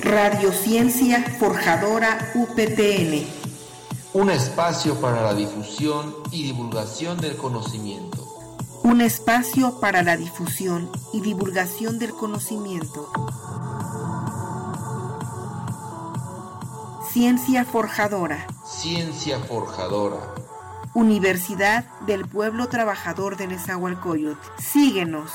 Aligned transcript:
Radiociencia 0.00 1.24
Forjadora 1.40 2.30
UPTN. 2.36 3.26
Un 4.12 4.30
espacio 4.30 4.94
para 5.00 5.22
la 5.22 5.34
difusión 5.34 6.14
y 6.30 6.44
divulgación 6.44 7.20
del 7.20 7.36
conocimiento. 7.36 8.24
Un 8.84 9.00
espacio 9.00 9.80
para 9.80 10.04
la 10.04 10.16
difusión 10.16 10.88
y 11.12 11.20
divulgación 11.20 11.98
del 11.98 12.12
conocimiento. 12.12 13.10
Ciencia 17.10 17.64
Forjadora. 17.64 18.46
Ciencia 18.64 19.40
Forjadora. 19.40 20.34
Universidad 20.94 21.86
del 22.06 22.26
Pueblo 22.28 22.68
Trabajador 22.68 23.36
de 23.36 23.48
Nezahualcóyotl. 23.48 24.38
Síguenos. 24.58 25.32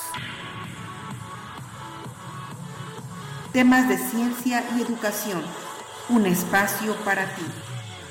Temas 3.53 3.87
de 3.87 3.99
ciencia 3.99 4.63
y 4.75 4.81
educación. 4.81 5.43
Un 6.09 6.25
espacio 6.25 6.95
para 7.05 7.35
ti. 7.35 7.43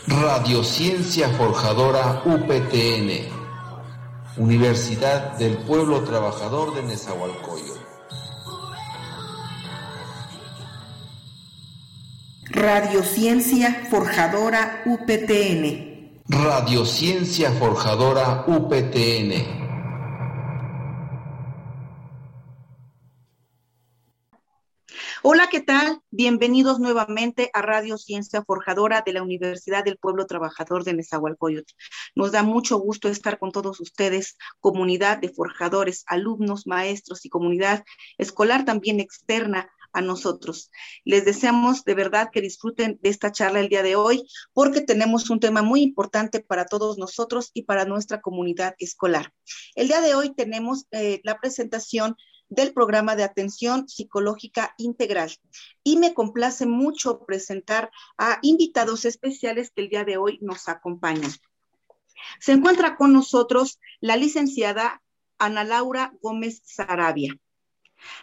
Radiociencia 0.06 1.30
Forjadora 1.30 2.23
UPTN. 2.24 3.28
Universidad 4.36 5.36
del 5.38 5.56
Pueblo 5.59 6.05
Trabajador 6.05 6.77
de 6.77 6.83
Nezahualcóyotl. 6.84 7.80
Radiociencia 12.45 13.83
Forjadora 13.91 14.84
UPTN. 14.86 16.20
Radiociencia 16.28 17.50
Forjadora 17.50 18.45
UPTN. 18.47 19.61
Hola, 25.24 25.48
¿qué 25.48 25.60
tal? 25.60 26.00
Bienvenidos 26.10 26.80
nuevamente 26.80 27.48
a 27.52 27.62
Radio 27.62 27.96
Ciencia 27.96 28.42
Forjadora 28.42 29.02
de 29.06 29.12
la 29.12 29.22
Universidad 29.22 29.84
del 29.84 29.97
Pueblo 29.97 30.27
Trabajador 30.27 30.83
de 30.83 30.94
Nezahualcóyotl. 30.94 31.72
Nos 32.16 32.33
da 32.33 32.42
mucho 32.42 32.77
gusto 32.78 33.08
estar 33.08 33.38
con 33.38 33.52
todos 33.52 33.78
ustedes, 33.78 34.36
comunidad 34.58 35.19
de 35.19 35.28
forjadores, 35.28 36.02
alumnos, 36.08 36.66
maestros 36.66 37.24
y 37.24 37.28
comunidad 37.28 37.84
escolar 38.19 38.64
también 38.64 38.98
externa 38.98 39.70
a 39.92 40.00
nosotros. 40.00 40.72
Les 41.05 41.25
deseamos 41.25 41.84
de 41.84 41.94
verdad 41.94 42.30
que 42.32 42.41
disfruten 42.41 42.98
de 43.00 43.10
esta 43.10 43.30
charla 43.30 43.60
el 43.60 43.69
día 43.69 43.84
de 43.84 43.94
hoy 43.94 44.27
porque 44.52 44.80
tenemos 44.80 45.30
un 45.30 45.38
tema 45.38 45.62
muy 45.62 45.82
importante 45.82 46.41
para 46.41 46.64
todos 46.64 46.98
nosotros 46.98 47.52
y 47.54 47.62
para 47.62 47.84
nuestra 47.84 48.20
comunidad 48.20 48.75
escolar. 48.78 49.32
El 49.77 49.86
día 49.86 50.00
de 50.00 50.16
hoy 50.16 50.34
tenemos 50.34 50.86
eh, 50.91 51.20
la 51.22 51.38
presentación 51.38 52.16
del 52.53 52.75
programa 52.75 53.17
de 53.17 53.25
atención 53.25 53.89
psicológica 53.89 54.75
integral. 54.77 55.31
Y 55.83 55.97
me 55.97 56.12
complace 56.12 56.67
mucho 56.67 57.25
presentar 57.25 57.91
a 58.19 58.39
invitados 58.42 59.06
especiales 59.06 59.70
que 59.70 59.83
el 59.83 59.89
día 59.89 60.05
de 60.05 60.19
hoy 60.19 60.39
nos 60.42 60.69
acompañan. 60.69 61.33
Se 62.41 62.53
encuentra 62.53 62.97
con 62.97 63.12
nosotros 63.12 63.81
la 64.00 64.17
licenciada 64.17 65.03
Ana 65.39 65.64
Laura 65.64 66.12
Gómez 66.20 66.62
Sarabia. 66.64 67.34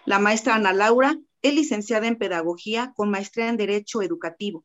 La 0.06 0.20
maestra 0.20 0.56
Ana 0.56 0.74
Laura 0.74 1.18
es 1.42 1.54
licenciada 1.54 2.08
en 2.08 2.18
Pedagogía 2.18 2.94
con 2.96 3.10
maestría 3.10 3.50
en 3.50 3.58
Derecho 3.58 4.04
Educativo. 4.04 4.64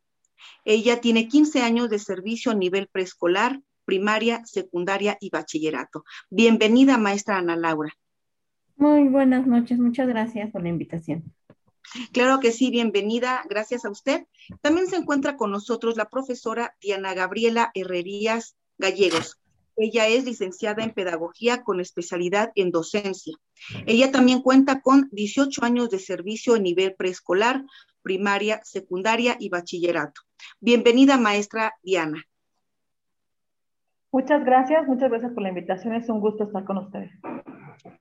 Ella 0.66 1.00
tiene 1.00 1.26
15 1.26 1.62
años 1.62 1.88
de 1.88 1.98
servicio 1.98 2.52
a 2.52 2.54
nivel 2.54 2.88
preescolar, 2.88 3.62
primaria, 3.86 4.44
secundaria 4.44 5.16
y 5.20 5.30
bachillerato. 5.30 6.04
Bienvenida, 6.28 6.98
maestra 6.98 7.38
Ana 7.38 7.56
Laura. 7.56 7.96
Muy 8.76 9.08
buenas 9.08 9.46
noches, 9.46 9.78
muchas 9.78 10.08
gracias 10.08 10.50
por 10.50 10.62
la 10.62 10.68
invitación. 10.68 11.32
Claro 12.12 12.40
que 12.40 12.50
sí, 12.50 12.70
bienvenida, 12.70 13.42
gracias 13.48 13.84
a 13.84 13.90
usted. 13.90 14.26
También 14.62 14.88
se 14.88 14.96
encuentra 14.96 15.36
con 15.36 15.50
nosotros 15.50 15.96
la 15.96 16.08
profesora 16.08 16.74
Diana 16.80 17.14
Gabriela 17.14 17.70
Herrerías 17.74 18.56
Gallegos. 18.78 19.40
Ella 19.76 20.06
es 20.06 20.24
licenciada 20.24 20.84
en 20.84 20.92
Pedagogía 20.92 21.62
con 21.62 21.80
especialidad 21.80 22.52
en 22.54 22.70
docencia. 22.70 23.36
Ella 23.86 24.12
también 24.12 24.40
cuenta 24.40 24.80
con 24.80 25.08
18 25.12 25.64
años 25.64 25.90
de 25.90 25.98
servicio 25.98 26.54
a 26.54 26.58
nivel 26.58 26.94
preescolar, 26.94 27.64
primaria, 28.02 28.60
secundaria 28.64 29.36
y 29.38 29.48
bachillerato. 29.48 30.22
Bienvenida, 30.60 31.16
maestra 31.16 31.74
Diana. 31.82 32.24
Muchas 34.12 34.44
gracias, 34.44 34.86
muchas 34.86 35.10
gracias 35.10 35.32
por 35.32 35.42
la 35.42 35.48
invitación. 35.48 35.94
Es 35.94 36.08
un 36.08 36.20
gusto 36.20 36.44
estar 36.44 36.64
con 36.64 36.78
ustedes. 36.78 37.10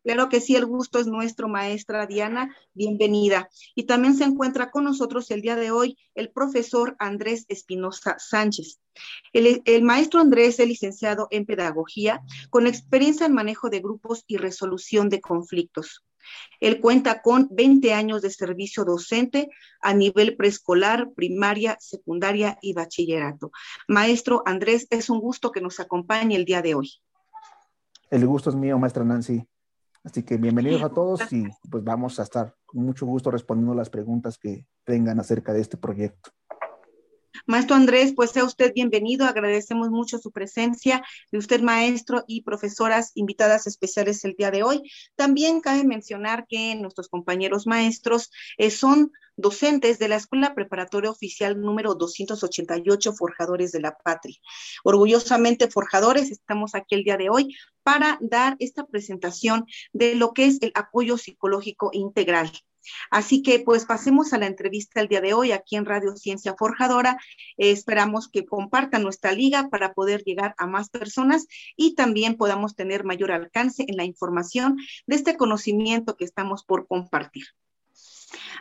Claro 0.04 0.30
que 0.30 0.40
sí, 0.40 0.56
el 0.56 0.66
gusto 0.66 1.00
es 1.00 1.08
nuestro, 1.08 1.48
maestra 1.48 2.06
Diana, 2.06 2.56
bienvenida. 2.74 3.50
Y 3.76 3.84
también 3.84 4.16
se 4.16 4.24
encuentra 4.24 4.72
con 4.72 4.86
nosotros 4.86 5.30
el 5.32 5.42
día 5.42 5.56
de 5.56 5.72
hoy 5.72 5.98
el 6.16 6.32
profesor 6.32 6.96
Andrés 7.00 7.46
Espinosa 7.50 8.16
Sánchez. 8.18 8.80
El, 9.34 9.84
maestro 9.84 10.20
Andrés 10.20 10.60
es 10.60 10.68
licenciado 10.68 11.28
en 11.32 11.46
Pedagogía 11.46 12.22
con 12.50 12.68
experiencia 12.68 13.26
en 13.26 13.34
manejo 13.34 13.70
de 13.70 13.80
grupos 13.80 14.24
y 14.28 14.38
resolución 14.38 15.10
de 15.10 15.20
conflictos. 15.20 16.06
Él 16.62 16.80
cuenta 16.80 17.22
con 17.22 17.50
20 17.52 17.94
años 17.94 18.22
de 18.22 18.30
servicio 18.30 18.86
docente 18.86 19.50
a 19.82 19.94
nivel 19.94 20.38
preescolar, 20.38 21.12
primaria, 21.14 21.76
secundaria 21.82 22.58
y 22.62 22.74
bachillerato. 22.74 23.52
Maestro 23.90 24.44
Andrés, 24.46 24.88
es 24.90 25.10
un 25.10 25.20
gusto 25.20 25.52
que 25.52 25.60
nos 25.60 25.82
acompañe 25.82 26.38
el 26.38 26.46
día 26.46 26.62
de 26.62 26.76
hoy. 26.76 26.92
El 28.10 28.26
gusto 28.26 28.50
es 28.50 28.56
mío, 28.56 28.78
maestra 28.78 29.04
Nancy. 29.04 29.46
Así 30.04 30.24
que 30.24 30.36
bienvenidos 30.36 30.84
a 30.84 30.90
todos 30.90 31.32
y 31.32 31.46
pues 31.72 31.82
vamos 31.82 32.20
a 32.20 32.24
estar 32.24 32.54
con 32.66 32.84
mucho 32.84 33.06
gusto 33.06 33.32
respondiendo 33.32 33.74
las 33.74 33.90
preguntas 33.90 34.38
que 34.38 34.68
tengan 34.84 35.18
acerca 35.22 35.54
de 35.54 35.62
este 35.62 35.78
proyecto. 35.78 36.30
Maestro 37.46 37.76
Andrés, 37.76 38.14
pues 38.16 38.32
sea 38.32 38.46
usted 38.46 38.74
bienvenido. 38.74 39.26
Agradecemos 39.26 39.90
mucho 39.90 40.18
su 40.18 40.32
presencia 40.32 41.04
de 41.30 41.38
usted, 41.38 41.62
maestro, 41.62 42.24
y 42.26 42.42
profesoras 42.44 43.12
invitadas 43.16 43.68
especiales 43.68 44.24
el 44.24 44.36
día 44.38 44.50
de 44.50 44.64
hoy. 44.64 44.90
También 45.16 45.60
cabe 45.60 45.84
mencionar 45.84 46.48
que 46.48 46.74
nuestros 46.76 47.10
compañeros 47.10 47.68
maestros 47.68 48.32
eh, 48.58 48.72
son 48.72 49.12
docentes 49.36 50.00
de 50.00 50.08
la 50.08 50.16
Escuela 50.16 50.56
Preparatoria 50.56 51.12
Oficial 51.12 51.60
número 51.60 51.96
288, 51.96 53.14
Forjadores 53.14 53.74
de 53.74 53.82
la 53.82 53.98
Patria. 53.98 54.38
Orgullosamente 54.86 55.70
forjadores, 55.70 56.32
estamos 56.32 56.76
aquí 56.76 56.96
el 56.96 57.04
día 57.04 57.18
de 57.18 57.30
hoy 57.30 57.58
para 57.84 58.18
dar 58.22 58.56
esta 58.60 58.86
presentación 58.86 59.66
de 59.92 60.16
lo 60.16 60.34
que 60.34 60.46
es 60.46 60.62
el 60.62 60.72
apoyo 60.76 61.18
psicológico 61.18 61.90
integral. 61.92 62.52
Así 63.10 63.42
que 63.42 63.60
pues 63.60 63.86
pasemos 63.86 64.34
a 64.34 64.38
la 64.38 64.48
entrevista 64.48 65.02
el 65.02 65.08
día 65.08 65.22
de 65.22 65.34
hoy 65.34 65.52
aquí 65.52 65.76
en 65.76 65.86
Radio 65.86 66.16
Ciencia 66.16 66.56
Forjadora. 66.58 67.18
Eh, 67.58 67.72
esperamos 67.72 68.28
que 68.28 68.46
compartan 68.46 69.04
nuestra 69.04 69.32
liga 69.32 69.70
para 69.70 69.94
poder 69.94 70.24
llegar 70.24 70.56
a 70.58 70.68
más 70.68 70.90
personas 70.90 71.48
y 71.76 71.96
también 71.96 72.36
podamos 72.36 72.76
tener 72.76 73.04
mayor 73.04 73.32
alcance 73.32 73.86
en 73.88 73.98
la 73.98 74.04
información 74.04 74.78
de 75.08 75.16
este 75.16 75.38
conocimiento 75.38 76.16
que 76.16 76.26
estamos 76.26 76.64
por 76.64 76.88
compartir. 76.88 77.46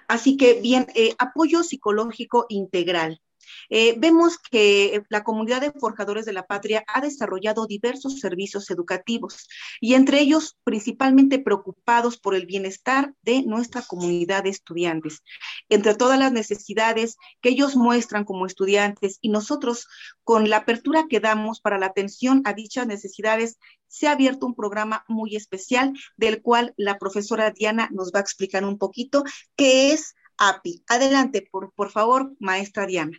Así 0.08 0.36
que 0.36 0.60
bien, 0.60 0.86
eh, 0.94 1.14
apoyo 1.18 1.62
psicológico 1.62 2.46
integral. 2.48 3.20
Eh, 3.70 3.94
vemos 3.98 4.38
que 4.38 5.02
la 5.08 5.24
comunidad 5.24 5.60
de 5.60 5.72
forjadores 5.72 6.24
de 6.24 6.32
la 6.32 6.46
patria 6.46 6.84
ha 6.86 7.00
desarrollado 7.00 7.66
diversos 7.66 8.20
servicios 8.20 8.70
educativos 8.70 9.48
y 9.80 9.94
entre 9.94 10.20
ellos 10.20 10.56
principalmente 10.64 11.38
preocupados 11.38 12.18
por 12.18 12.34
el 12.34 12.46
bienestar 12.46 13.14
de 13.22 13.42
nuestra 13.42 13.82
comunidad 13.82 14.44
de 14.44 14.50
estudiantes. 14.50 15.22
Entre 15.68 15.94
todas 15.94 16.18
las 16.18 16.32
necesidades 16.32 17.16
que 17.40 17.50
ellos 17.50 17.76
muestran 17.76 18.24
como 18.24 18.46
estudiantes 18.46 19.18
y 19.20 19.28
nosotros 19.28 19.86
con 20.24 20.48
la 20.48 20.58
apertura 20.58 21.06
que 21.08 21.20
damos 21.20 21.60
para 21.60 21.78
la 21.78 21.86
atención 21.86 22.42
a 22.44 22.52
dichas 22.52 22.86
necesidades, 22.86 23.58
se 23.88 24.06
ha 24.06 24.12
abierto 24.12 24.46
un 24.46 24.54
programa 24.54 25.04
muy 25.08 25.36
especial 25.36 25.92
del 26.16 26.40
cual 26.40 26.72
la 26.76 26.98
profesora 26.98 27.50
Diana 27.50 27.88
nos 27.92 28.12
va 28.12 28.20
a 28.20 28.22
explicar 28.22 28.64
un 28.64 28.78
poquito 28.78 29.24
qué 29.56 29.92
es 29.92 30.14
API. 30.38 30.82
Adelante, 30.88 31.46
por, 31.50 31.72
por 31.72 31.90
favor, 31.90 32.32
maestra 32.38 32.86
Diana. 32.86 33.16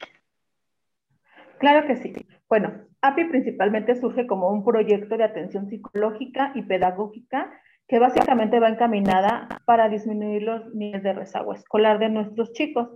Claro 1.63 1.87
que 1.87 1.95
sí. 1.95 2.13
Bueno, 2.49 2.73
API 2.99 3.23
principalmente 3.29 3.95
surge 3.95 4.27
como 4.27 4.49
un 4.49 4.65
proyecto 4.65 5.15
de 5.15 5.23
atención 5.23 5.69
psicológica 5.69 6.51
y 6.55 6.63
pedagógica 6.63 7.53
que 7.87 7.99
básicamente 7.99 8.59
va 8.59 8.67
encaminada 8.67 9.47
para 9.63 9.87
disminuir 9.87 10.41
los 10.41 10.75
niveles 10.75 11.03
de 11.03 11.13
rezago 11.13 11.53
escolar 11.53 11.99
de 11.99 12.09
nuestros 12.09 12.51
chicos. 12.51 12.89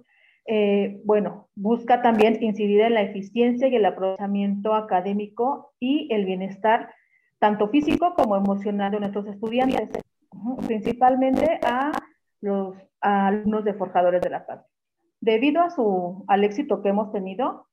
Eh, 0.48 1.00
bueno, 1.06 1.48
busca 1.56 2.02
también 2.02 2.40
incidir 2.44 2.82
en 2.82 2.96
la 2.96 3.04
eficiencia 3.04 3.70
y 3.70 3.76
el 3.78 3.86
aprovechamiento 3.86 4.74
académico 4.74 5.72
y 5.80 6.14
el 6.14 6.26
bienestar 6.26 6.90
tanto 7.40 7.70
físico 7.70 8.16
como 8.18 8.36
emocional 8.36 8.92
de 8.92 9.00
nuestros 9.00 9.28
estudiantes, 9.28 9.92
principalmente 10.68 11.62
a 11.66 11.94
los 12.42 12.76
alumnos 13.00 13.64
de 13.64 13.76
forjadores 13.76 14.20
de 14.20 14.30
la 14.30 14.46
paz. 14.46 14.66
Debido 15.22 15.62
a 15.62 15.70
su, 15.70 16.26
al 16.28 16.44
éxito 16.44 16.82
que 16.82 16.90
hemos 16.90 17.14
tenido, 17.14 17.68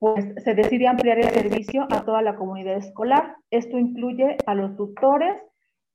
pues 0.00 0.32
se 0.42 0.54
decide 0.54 0.88
ampliar 0.88 1.18
el 1.18 1.28
servicio 1.28 1.86
a 1.90 2.04
toda 2.04 2.22
la 2.22 2.34
comunidad 2.34 2.76
escolar. 2.76 3.36
Esto 3.50 3.78
incluye 3.78 4.38
a 4.46 4.54
los 4.54 4.74
tutores 4.74 5.36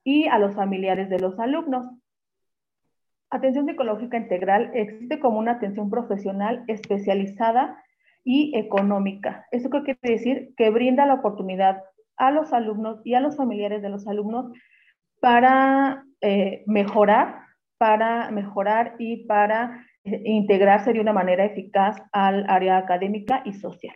y 0.04 0.28
a 0.28 0.38
los 0.38 0.54
familiares 0.54 1.10
de 1.10 1.19
los 1.19 1.38
alumnos. 1.40 1.92
atención 3.31 3.66
psicológica 3.66 4.16
integral 4.16 4.69
existe 4.75 5.19
como 5.19 5.40
una 5.40 5.54
atención 5.54 5.90
profesional 5.90 6.63
especializada 6.68 7.84
y 8.24 8.56
económica. 8.56 9.48
¿Eso 9.52 9.72
qué 9.72 9.81
quiere 9.81 10.00
decir? 10.04 10.54
Que 10.56 10.69
brinda 10.69 11.07
la 11.07 11.16
oportunidad 11.16 11.81
a 12.16 12.30
los 12.30 12.54
alumnos 12.54 13.02
y 13.04 13.16
a 13.16 13.19
los 13.19 13.36
familiares 13.36 13.81
de 13.81 13.90
los 13.90 14.07
alumnos 14.07 14.52
para 15.19 16.06
eh, 16.22 16.63
mejorar, 16.68 17.40
para 17.80 18.30
mejorar 18.30 18.96
y 19.00 19.25
para 19.25 19.84
integrarse 20.06 20.94
de 20.94 21.00
una 21.00 21.13
manera 21.13 21.46
eficaz 21.46 21.98
al 22.12 22.50
área 22.50 22.78
académica 22.78 23.42
y 23.46 23.54
social. 23.54 23.96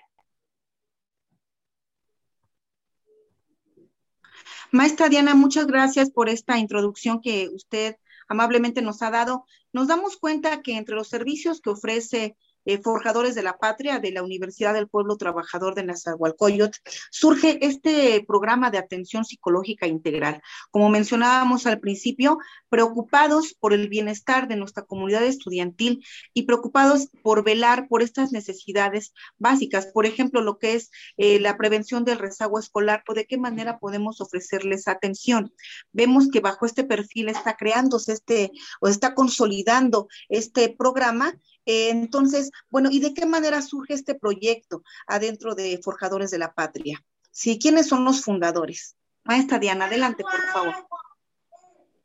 Maestra 4.72 5.10
Diana, 5.10 5.34
muchas 5.34 5.66
gracias 5.66 6.12
por 6.12 6.30
esta 6.30 6.60
introducción 6.60 7.22
que 7.22 7.50
usted 7.50 7.96
amablemente 8.28 8.82
nos 8.82 9.02
ha 9.02 9.10
dado. 9.10 9.46
Nos 9.74 9.88
damos 9.88 10.18
cuenta 10.18 10.62
que 10.62 10.78
entre 10.78 10.96
los 10.96 11.08
servicios 11.08 11.62
que 11.62 11.72
ofrece 11.72 12.36
eh, 12.70 12.80
Forjadores 12.84 13.34
de 13.34 13.42
la 13.42 13.58
Patria 13.58 14.00
de 14.00 14.12
la 14.12 14.22
Universidad 14.22 14.74
del 14.76 14.88
Pueblo 14.88 15.18
Trabajador 15.18 15.74
de 15.74 15.84
Nazahualcóyotl, 15.84 16.78
surge 17.10 17.66
este 17.66 18.24
programa 18.28 18.70
de 18.70 18.78
atención 18.78 19.26
psicológica 19.26 19.88
integral. 19.88 20.42
Como 20.70 20.90
mencionábamos 20.90 21.66
al 21.66 21.80
principio, 21.80 22.38
preocupados 22.70 23.56
por 23.60 23.74
el 23.74 23.90
bienestar 23.90 24.48
de 24.48 24.56
nuestra 24.56 24.84
comunidad 24.84 25.24
estudiantil 25.24 26.06
y 26.34 26.44
preocupados 26.44 27.08
por 27.24 27.44
velar 27.44 27.88
por 27.88 28.04
estas 28.04 28.32
necesidades 28.32 29.14
básicas, 29.38 29.88
por 29.88 30.06
ejemplo, 30.06 30.42
lo 30.42 30.60
que 30.60 30.76
es 30.76 30.92
eh, 31.18 31.40
la 31.40 31.58
prevención 31.58 32.06
del 32.06 32.20
rezago 32.20 32.60
escolar 32.60 33.04
o 33.08 33.16
de 33.16 33.26
qué 33.26 33.38
manera 33.38 33.80
podemos 33.80 34.22
ofrecerles 34.22 34.88
atención. 34.88 35.52
Vemos 35.92 36.30
que 36.30 36.40
bajo 36.40 36.68
este 36.68 36.84
perfil 36.84 37.30
está 37.30 37.56
creándose 37.56 38.14
este 38.14 38.52
o 38.80 38.88
está 38.88 39.16
consolidando 39.16 40.08
este 40.30 40.70
programa 40.78 41.34
entonces, 41.70 42.52
bueno, 42.70 42.90
¿y 42.92 43.00
de 43.00 43.14
qué 43.14 43.26
manera 43.26 43.62
surge 43.62 43.94
este 43.94 44.16
proyecto 44.16 44.84
adentro 45.08 45.56
de 45.56 45.80
Forjadores 45.84 46.32
de 46.32 46.40
la 46.40 46.54
Patria? 46.54 47.00
Sí, 47.32 47.60
¿quiénes 47.60 47.88
son 47.88 48.06
los 48.06 48.24
fundadores? 48.24 48.98
Maestra 49.24 49.60
Diana, 49.60 49.86
adelante, 49.86 50.24
por 50.24 50.42
favor. 50.54 50.74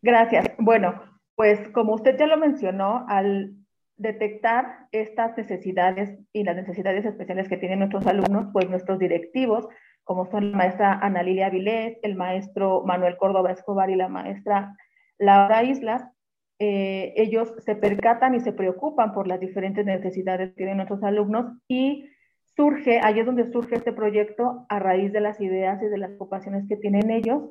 Gracias. 0.03 0.47
Bueno, 0.59 1.03
pues 1.35 1.69
como 1.71 1.95
usted 1.95 2.19
ya 2.19 2.27
lo 2.27 2.37
mencionó, 2.37 3.07
al 3.09 3.55
detectar 3.97 4.89
estas 4.93 5.37
necesidades 5.37 6.19
y 6.33 6.45
las 6.45 6.57
necesidades 6.57 7.05
especiales 7.05 7.49
que 7.49 7.57
tienen 7.57 7.79
nuestros 7.79 8.07
alumnos, 8.07 8.49
pues 8.53 8.69
nuestros 8.69 8.99
directivos, 8.99 9.67
como 10.03 10.31
son 10.31 10.53
la 10.53 10.59
maestra 10.59 10.99
Ana 11.01 11.23
Lilia 11.23 11.49
Vilés, 11.49 11.97
el 12.03 12.17
maestro 12.17 12.83
Manuel 12.85 13.17
Córdoba 13.17 13.53
Escobar 13.53 13.89
y 13.91 13.97
la 13.97 14.09
maestra 14.09 14.77
Laura 15.19 15.63
Islas, 15.63 16.03
eh, 16.59 17.13
ellos 17.17 17.53
se 17.59 17.75
percatan 17.75 18.35
y 18.35 18.41
se 18.41 18.53
preocupan 18.53 19.13
por 19.13 19.27
las 19.27 19.41
diferentes 19.41 19.85
necesidades 19.85 20.51
que 20.51 20.57
tienen 20.57 20.77
nuestros 20.77 21.03
alumnos 21.03 21.47
y 21.69 22.09
surge, 22.57 23.01
ahí 23.03 23.19
es 23.19 23.27
donde 23.27 23.51
surge 23.51 23.75
este 23.75 23.93
proyecto 23.93 24.65
a 24.69 24.79
raíz 24.79 25.13
de 25.13 25.21
las 25.21 25.41
ideas 25.41 25.83
y 25.83 25.87
de 25.87 25.99
las 25.99 26.13
ocupaciones 26.13 26.67
que 26.69 26.77
tienen 26.77 27.11
ellos 27.11 27.51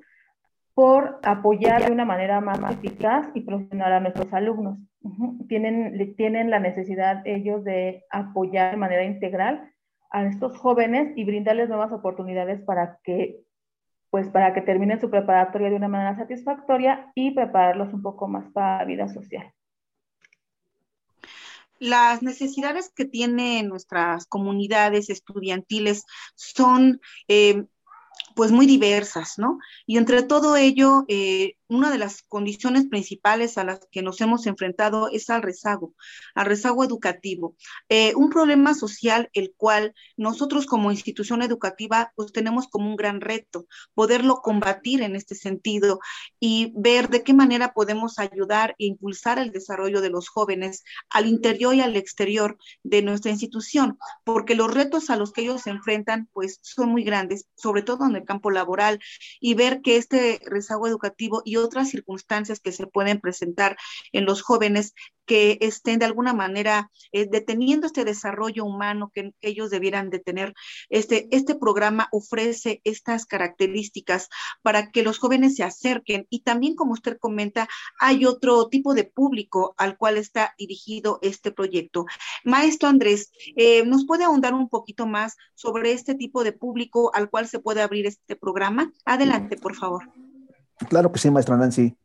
por 0.73 1.19
apoyar 1.23 1.85
de 1.85 1.91
una 1.91 2.05
manera 2.05 2.41
más 2.41 2.59
eficaz 2.71 3.29
y 3.35 3.41
profesional 3.41 3.93
a 3.93 3.99
nuestros 3.99 4.33
alumnos. 4.33 4.79
tienen, 5.47 6.15
tienen 6.15 6.49
la 6.49 6.59
necesidad 6.59 7.21
ellos 7.25 7.63
de 7.63 8.03
apoyar 8.09 8.71
de 8.71 8.77
manera 8.77 9.03
integral 9.03 9.69
a 10.11 10.25
estos 10.25 10.57
jóvenes 10.57 11.11
y 11.15 11.25
brindarles 11.25 11.69
nuevas 11.69 11.91
oportunidades 11.91 12.61
para 12.61 12.99
que 13.03 13.42
pues 14.13 14.29
para 14.29 14.53
que 14.53 14.61
terminen 14.61 15.01
su 15.01 15.09
preparatoria 15.09 15.71
de 15.71 15.75
una 15.75 15.87
manera 15.87 16.15
satisfactoria 16.15 17.11
y 17.15 17.31
prepararlos 17.31 17.91
un 17.95 18.03
poco 18.03 18.27
más 18.27 18.47
para 18.51 18.77
la 18.77 18.85
vida 18.85 19.07
social. 19.11 19.51
Las 21.79 22.21
necesidades 22.21 22.91
que 22.95 23.05
tienen 23.05 23.69
nuestras 23.69 24.27
comunidades 24.27 25.09
estudiantiles 25.09 26.05
son 26.35 27.01
eh, 27.27 27.63
pues 28.35 28.51
muy 28.51 28.67
diversas, 28.67 29.39
¿no? 29.39 29.57
Y 29.87 29.97
entre 29.97 30.21
todo 30.21 30.57
ello, 30.57 31.05
eh, 31.07 31.55
una 31.73 31.91
de 31.91 31.97
las 31.97 32.21
condiciones 32.23 32.87
principales 32.87 33.57
a 33.57 33.63
las 33.63 33.79
que 33.91 34.01
nos 34.01 34.21
hemos 34.21 34.45
enfrentado 34.45 35.09
es 35.09 35.29
al 35.29 35.41
rezago, 35.41 35.93
al 36.35 36.45
rezago 36.45 36.83
educativo. 36.83 37.55
Eh, 37.89 38.13
un 38.15 38.29
problema 38.29 38.73
social 38.73 39.29
el 39.33 39.53
cual 39.55 39.93
nosotros 40.17 40.65
como 40.65 40.91
institución 40.91 41.41
educativa 41.41 42.11
pues 42.15 42.31
tenemos 42.31 42.67
como 42.67 42.89
un 42.89 42.95
gran 42.95 43.21
reto, 43.21 43.65
poderlo 43.93 44.35
combatir 44.41 45.01
en 45.01 45.15
este 45.15 45.35
sentido 45.35 45.99
y 46.39 46.73
ver 46.75 47.09
de 47.09 47.23
qué 47.23 47.33
manera 47.33 47.73
podemos 47.73 48.19
ayudar 48.19 48.75
e 48.79 48.85
impulsar 48.85 49.39
el 49.39 49.51
desarrollo 49.51 50.01
de 50.01 50.09
los 50.09 50.29
jóvenes 50.29 50.83
al 51.09 51.27
interior 51.27 51.75
y 51.75 51.81
al 51.81 51.95
exterior 51.95 52.57
de 52.83 53.01
nuestra 53.01 53.31
institución, 53.31 53.97
porque 54.23 54.55
los 54.55 54.73
retos 54.73 55.09
a 55.09 55.15
los 55.15 55.31
que 55.31 55.41
ellos 55.41 55.61
se 55.61 55.69
enfrentan 55.69 56.29
pues 56.33 56.59
son 56.61 56.89
muy 56.89 57.03
grandes, 57.03 57.47
sobre 57.55 57.81
todo 57.81 58.05
en 58.05 58.15
el 58.15 58.25
campo 58.25 58.51
laboral, 58.51 58.99
y 59.39 59.53
ver 59.53 59.81
que 59.81 59.97
este 59.97 60.39
rezago 60.45 60.87
educativo 60.87 61.41
y 61.45 61.57
otras 61.63 61.89
circunstancias 61.89 62.59
que 62.59 62.71
se 62.71 62.87
pueden 62.87 63.19
presentar 63.19 63.77
en 64.11 64.25
los 64.25 64.41
jóvenes 64.41 64.93
que 65.25 65.57
estén 65.61 65.99
de 65.99 66.05
alguna 66.05 66.33
manera 66.33 66.91
eh, 67.11 67.27
deteniendo 67.29 67.87
este 67.87 68.05
desarrollo 68.05 68.65
humano 68.65 69.11
que 69.13 69.33
ellos 69.41 69.69
debieran 69.69 70.09
de 70.09 70.19
tener. 70.19 70.53
Este, 70.89 71.27
este 71.31 71.55
programa 71.55 72.07
ofrece 72.11 72.81
estas 72.83 73.25
características 73.25 74.29
para 74.61 74.91
que 74.91 75.03
los 75.03 75.19
jóvenes 75.19 75.55
se 75.55 75.63
acerquen 75.63 76.27
y 76.29 76.41
también, 76.41 76.75
como 76.75 76.93
usted 76.93 77.17
comenta, 77.17 77.67
hay 77.99 78.25
otro 78.25 78.67
tipo 78.67 78.93
de 78.93 79.05
público 79.05 79.73
al 79.77 79.97
cual 79.97 80.17
está 80.17 80.53
dirigido 80.57 81.19
este 81.21 81.51
proyecto. 81.51 82.05
Maestro 82.43 82.89
Andrés, 82.89 83.31
eh, 83.55 83.85
¿nos 83.85 84.05
puede 84.05 84.25
ahondar 84.25 84.53
un 84.53 84.69
poquito 84.69 85.05
más 85.05 85.37
sobre 85.53 85.93
este 85.93 86.15
tipo 86.15 86.43
de 86.43 86.51
público 86.51 87.11
al 87.13 87.29
cual 87.29 87.47
se 87.47 87.59
puede 87.59 87.81
abrir 87.81 88.05
este 88.05 88.35
programa? 88.35 88.91
Adelante, 89.05 89.57
por 89.57 89.75
favor. 89.75 90.22
Claro 90.89 91.11
que 91.11 91.19
sí, 91.19 91.29
maestra 91.31 91.57
Nancy. 91.57 91.97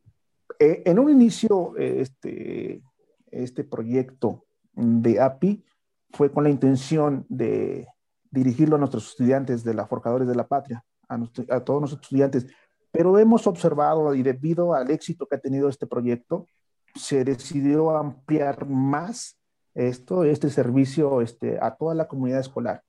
Eh, 0.58 0.82
en 0.86 0.98
un 0.98 1.10
inicio, 1.10 1.76
este, 1.76 2.82
este 3.30 3.64
proyecto 3.64 4.44
de 4.72 5.20
API 5.20 5.64
fue 6.10 6.30
con 6.30 6.44
la 6.44 6.50
intención 6.50 7.26
de 7.28 7.86
dirigirlo 8.30 8.76
a 8.76 8.78
nuestros 8.78 9.08
estudiantes 9.10 9.64
de 9.64 9.74
la 9.74 9.86
Forjadores 9.86 10.28
de 10.28 10.34
la 10.34 10.46
Patria, 10.46 10.84
a, 11.08 11.14
a 11.14 11.60
todos 11.60 11.80
nuestros 11.80 12.02
estudiantes, 12.02 12.46
pero 12.90 13.18
hemos 13.18 13.46
observado 13.46 14.14
y 14.14 14.22
debido 14.22 14.74
al 14.74 14.90
éxito 14.90 15.26
que 15.26 15.36
ha 15.36 15.40
tenido 15.40 15.68
este 15.68 15.86
proyecto, 15.86 16.46
se 16.94 17.24
decidió 17.24 17.96
ampliar 17.96 18.66
más 18.66 19.38
esto, 19.74 20.24
este 20.24 20.50
servicio 20.50 21.20
este, 21.20 21.58
a 21.60 21.76
toda 21.76 21.94
la 21.94 22.08
comunidad 22.08 22.40
escolar, 22.40 22.82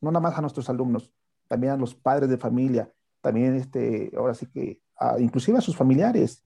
no 0.00 0.10
nada 0.10 0.20
más 0.20 0.36
a 0.36 0.40
nuestros 0.40 0.68
alumnos, 0.68 1.12
también 1.48 1.74
a 1.74 1.76
los 1.76 1.94
padres 1.94 2.28
de 2.28 2.38
familia, 2.38 2.90
también 3.20 3.54
este, 3.54 4.10
ahora 4.16 4.34
sí 4.34 4.46
que 4.46 4.80
inclusive 5.18 5.58
a 5.58 5.62
sus 5.62 5.76
familiares, 5.76 6.44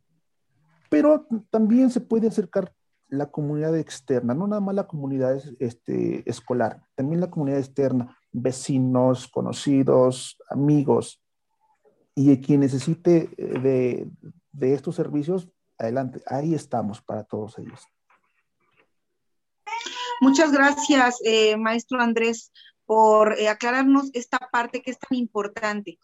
pero 0.88 1.26
también 1.50 1.90
se 1.90 2.00
puede 2.00 2.28
acercar 2.28 2.72
la 3.08 3.30
comunidad 3.30 3.76
externa, 3.76 4.34
no 4.34 4.46
nada 4.46 4.60
más 4.60 4.74
la 4.74 4.86
comunidad 4.86 5.40
este, 5.60 6.28
escolar, 6.28 6.82
también 6.94 7.20
la 7.20 7.30
comunidad 7.30 7.60
externa, 7.60 8.18
vecinos, 8.32 9.28
conocidos, 9.28 10.36
amigos, 10.50 11.22
y 12.14 12.40
quien 12.40 12.60
necesite 12.60 13.30
eh, 13.36 14.08
de, 14.52 14.74
estos 14.74 14.96
servicios, 14.96 15.48
adelante, 15.78 16.22
ahí 16.26 16.54
estamos 16.54 17.00
para 17.02 17.24
todos 17.24 17.58
ellos. 17.58 17.80
Muchas 20.20 20.50
gracias, 20.50 21.18
eh, 21.24 21.56
maestro 21.58 22.00
Andrés 22.00 22.50
por 22.86 23.38
eh, 23.38 23.48
aclararnos 23.48 24.10
esta 24.14 24.38
parte 24.50 24.80
que 24.80 24.92
es 24.92 24.98
tan 24.98 25.18
importante. 25.18 25.98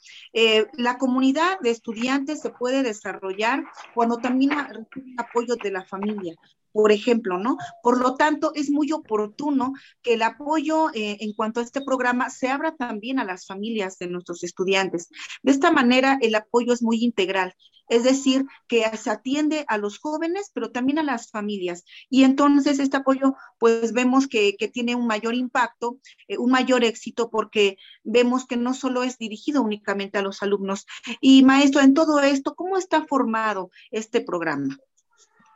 la 0.77 0.99
comunidad 0.99 1.61
de 1.61 1.71
estudiantes 1.71 2.41
se 2.41 2.51
puede 2.51 2.83
desarrollar 2.83 3.65
cuando 3.95 4.17
también 4.19 4.51
recibe 4.51 5.15
apoyo 5.19 5.57
de 5.57 5.71
la 5.71 5.85
familia 5.85 6.35
por 6.73 6.91
ejemplo, 6.91 7.39
¿no? 7.39 7.59
Por 7.83 8.01
lo 8.01 8.17
tanto, 8.17 8.53
es 8.55 8.71
muy 8.71 8.93
oportuno 8.93 9.75
que 10.03 10.15
el 10.15 10.23
apoyo 10.23 10.89
eh, 10.95 11.19
en 11.21 11.33
cuanto 11.35 11.61
a 11.61 11.63
este 11.63 11.83
programa 11.83 12.31
se 12.31 12.49
abra 12.49 12.75
también 12.75 13.19
a 13.19 13.25
las 13.25 13.47
familias 13.47 13.99
de 13.99 14.09
nuestros 14.09 14.43
estudiantes. 14.43 15.09
De 15.43 15.53
esta 15.53 15.71
manera, 15.71 16.19
el 16.21 16.35
apoyo 16.35 16.73
es 16.73 16.83
muy 16.83 17.05
integral, 17.05 17.55
es 17.93 18.05
decir, 18.05 18.47
que 18.69 18.85
se 18.97 19.11
atiende 19.11 19.67
a 19.69 19.77
los 19.77 19.99
jóvenes, 19.99 20.51
pero 20.55 20.71
también 20.71 20.99
a 20.99 21.03
las 21.03 21.31
familias. 21.31 21.85
Y 22.09 22.25
entonces 22.25 22.79
este 22.79 22.97
apoyo, 22.97 23.35
pues 23.59 23.93
vemos 23.93 24.27
que, 24.29 24.57
tiene 24.73 24.95
un 24.95 25.07
mayor 25.07 25.35
impacto, 25.35 25.99
eh, 26.27 26.39
un 26.39 26.51
mayor 26.51 26.85
éxito, 26.85 27.29
porque 27.29 27.77
vemos 28.03 28.47
que 28.47 28.57
no 28.57 28.73
solo 28.73 29.03
es 29.03 29.19
dirigido 29.19 29.61
únicamente 29.61 30.17
a 30.17 30.23
los 30.23 30.43
alumnos. 30.43 30.87
Y 31.21 31.43
maestro, 31.45 31.83
en 31.83 31.93
todo 31.93 32.21
esto, 32.21 32.55
¿cómo 32.55 32.79
está 32.79 33.05
formado 33.05 33.71
este 33.91 34.23
programa? 34.23 34.79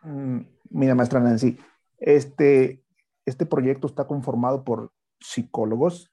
Mm, 0.02 0.40
Mira, 0.70 0.94
maestra 0.94 1.20
Nancy, 1.20 1.58
este, 1.98 2.84
este 3.24 3.46
proyecto 3.46 3.86
está 3.86 4.06
conformado 4.06 4.62
por 4.62 4.92
psicólogos 5.20 6.12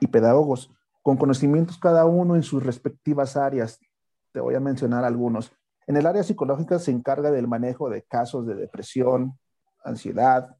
y 0.00 0.08
pedagogos 0.08 0.72
con 1.02 1.16
conocimientos 1.16 1.78
cada 1.78 2.06
uno 2.06 2.34
en 2.34 2.42
sus 2.42 2.64
respectivas 2.64 3.36
áreas. 3.36 3.78
Te 4.32 4.40
voy 4.40 4.54
a 4.54 4.60
mencionar 4.60 5.04
algunos. 5.04 5.52
En 5.86 5.96
el 5.96 6.06
área 6.06 6.22
psicológica 6.22 6.78
se 6.78 6.90
encarga 6.90 7.30
del 7.30 7.48
manejo 7.48 7.90
de 7.90 8.02
casos 8.02 8.46
de 8.46 8.54
depresión, 8.54 9.38
ansiedad, 9.82 10.56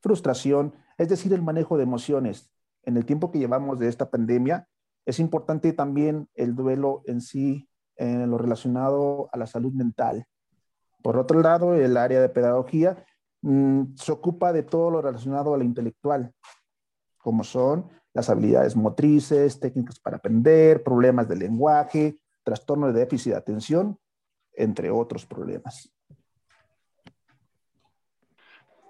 frustración, 0.00 0.74
es 0.98 1.08
decir, 1.08 1.32
el 1.32 1.42
manejo 1.42 1.76
de 1.76 1.82
emociones. 1.82 2.50
En 2.82 2.96
el 2.96 3.04
tiempo 3.04 3.32
que 3.32 3.38
llevamos 3.38 3.78
de 3.78 3.88
esta 3.88 4.10
pandemia, 4.10 4.68
es 5.06 5.18
importante 5.18 5.72
también 5.72 6.28
el 6.34 6.54
duelo 6.54 7.02
en 7.06 7.20
sí, 7.20 7.68
en 7.96 8.30
lo 8.30 8.38
relacionado 8.38 9.28
a 9.32 9.38
la 9.38 9.46
salud 9.46 9.72
mental. 9.72 10.26
Por 11.02 11.18
otro 11.18 11.40
lado, 11.40 11.74
el 11.74 11.96
área 11.96 12.20
de 12.20 12.28
pedagogía 12.28 13.04
mm, 13.42 13.94
se 13.96 14.12
ocupa 14.12 14.52
de 14.52 14.62
todo 14.62 14.90
lo 14.90 15.02
relacionado 15.02 15.54
a 15.54 15.58
lo 15.58 15.64
intelectual, 15.64 16.32
como 17.18 17.44
son 17.44 17.88
las 18.14 18.30
habilidades 18.30 18.76
motrices, 18.76 19.58
técnicas 19.58 19.98
para 19.98 20.18
aprender, 20.18 20.82
problemas 20.82 21.28
de 21.28 21.36
lenguaje, 21.36 22.18
trastorno 22.44 22.86
de 22.88 23.00
déficit 23.00 23.32
de 23.32 23.38
atención, 23.38 23.98
entre 24.52 24.90
otros 24.90 25.26
problemas. 25.26 25.93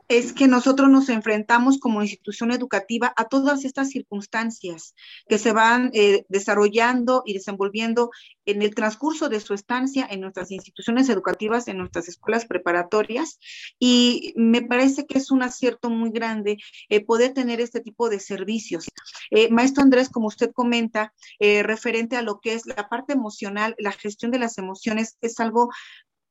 Es 0.09 0.33
que 0.33 0.49
nosotros 0.49 0.91
nos 0.91 1.09
enfrentamos 1.09 1.79
como 1.79 2.03
institución 2.03 2.51
educativa 2.51 3.13
a 3.17 3.25
todas 3.25 3.65
estas 3.65 3.91
circunstancias 3.91 4.95
que 5.29 5.39
se 5.39 5.53
van 5.53 5.91
eh, 5.95 6.25
desarrollando 6.29 7.23
y 7.25 7.35
desenvolviendo 7.35 8.11
en 8.45 8.61
el 8.61 8.75
transcurso 8.75 9.29
de 9.29 9.41
su 9.41 9.55
estancia 9.55 10.07
en 10.11 10.21
nuestras 10.21 10.51
instituciones 10.51 11.09
educativas, 11.09 11.69
en 11.69 11.79
nuestras 11.79 12.09
escuelas 12.09 12.45
preparatorias. 12.45 13.39
Y 13.79 14.35
me 14.37 14.61
parece 14.61 15.07
que 15.07 15.19
es 15.19 15.31
un 15.31 15.43
acierto 15.43 15.89
muy 15.89 16.11
grande 16.11 16.59
eh, 16.91 17.05
poder 17.05 17.33
tener 17.33 17.61
este 17.61 17.81
tipo 17.81 18.11
de 18.11 18.21
servicios. 18.21 18.87
Eh, 19.31 19.51
maestro 19.51 19.83
Andrés, 19.83 20.11
como 20.11 20.27
usted 20.27 20.53
comenta, 20.53 21.13
referente 21.41 22.17
a 22.17 22.23
lo 22.23 22.41
que 22.41 22.55
es 22.55 22.67
la 22.67 22.89
parte 22.89 23.13
emocional, 23.13 23.75
la 23.79 23.93
gestión 23.93 24.31
de 24.31 24.39
las 24.39 24.59
emociones 24.59 25.17
es 25.21 25.41
algo 25.41 25.71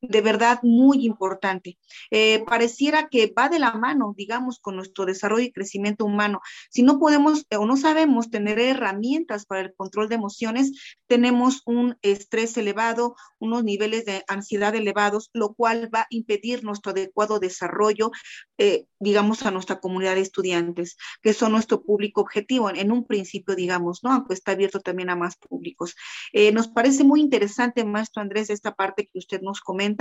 de 0.10 0.22
verdad 0.22 0.60
muy 0.64 1.06
importante. 1.06 1.78
Eh, 2.12 2.44
pareciera 2.46 3.08
que 3.08 3.34
va 3.38 3.48
de 3.48 3.60
la 3.60 3.74
mano, 3.74 4.14
digamos, 4.18 4.60
con 4.60 4.76
nuestro 4.76 5.06
desarrollo 5.06 5.46
y 5.46 5.52
crecimiento 5.52 6.06
humano. 6.06 6.42
Si 6.70 6.84
no 6.84 7.00
podemos 7.00 7.46
o 7.58 7.66
no 7.66 7.78
sabemos 7.78 8.30
tener 8.30 8.60
herramientas 8.60 9.46
para 9.46 9.62
el 9.62 9.74
control 9.74 10.10
de 10.10 10.16
emociones, 10.16 10.98
tenemos 11.08 11.62
un 11.66 11.98
estrés 12.02 12.58
elevado, 12.58 13.16
unos 13.40 13.64
niveles 13.64 14.06
de 14.06 14.24
ansiedad 14.28 14.76
elevados, 14.76 15.30
lo 15.34 15.54
cual 15.54 15.90
va 15.94 16.02
a 16.02 16.08
impedir 16.10 16.64
nuestro 16.64 16.92
adecuado 16.92 17.40
desarrollo, 17.40 18.12
eh, 18.58 18.88
digamos, 19.00 19.46
a 19.46 19.52
nuestra 19.52 19.80
comunidad 19.80 20.16
de 20.16 20.22
estudiantes, 20.22 20.98
que 21.22 21.34
son 21.34 21.54
nuestro 21.54 21.84
público 21.84 22.22
objetivo 22.22 22.70
en, 22.70 22.92
un 22.92 23.06
principio, 23.06 23.56
digamos, 23.56 24.04
¿no? 24.04 24.12
Aunque 24.12 24.34
está 24.34 24.52
abierto 24.52 24.82
también 24.82 25.10
a 25.10 25.16
más 25.16 25.38
públicos. 25.38 25.96
Eh, 26.34 26.52
nos 26.52 26.68
parece 26.68 27.04
muy 27.04 27.22
interesante, 27.22 27.86
maestro 27.86 28.22
Andrés, 28.22 28.50
esta 28.50 28.76
parte 28.76 29.08
que 29.08 29.20
usted 29.20 29.42
nos 29.42 29.62
comenta 29.62 29.93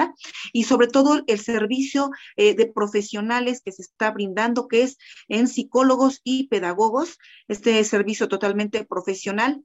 y 0.53 0.65
sobre 0.65 0.89
todo 0.89 1.23
el 1.27 1.39
servicio 1.41 2.11
eh, 2.37 2.55
de 2.55 2.67
profesionales 2.67 3.63
que 3.65 3.73
se 3.73 3.83
está 3.83 4.11
brindando, 4.11 4.69
que 4.69 4.83
es 4.83 4.99
en 5.29 5.49
psicólogos 5.49 6.21
y 6.25 6.49
pedagogos, 6.49 7.19
este 7.49 7.83
servicio 7.85 8.29
totalmente 8.29 8.85
profesional 8.85 9.63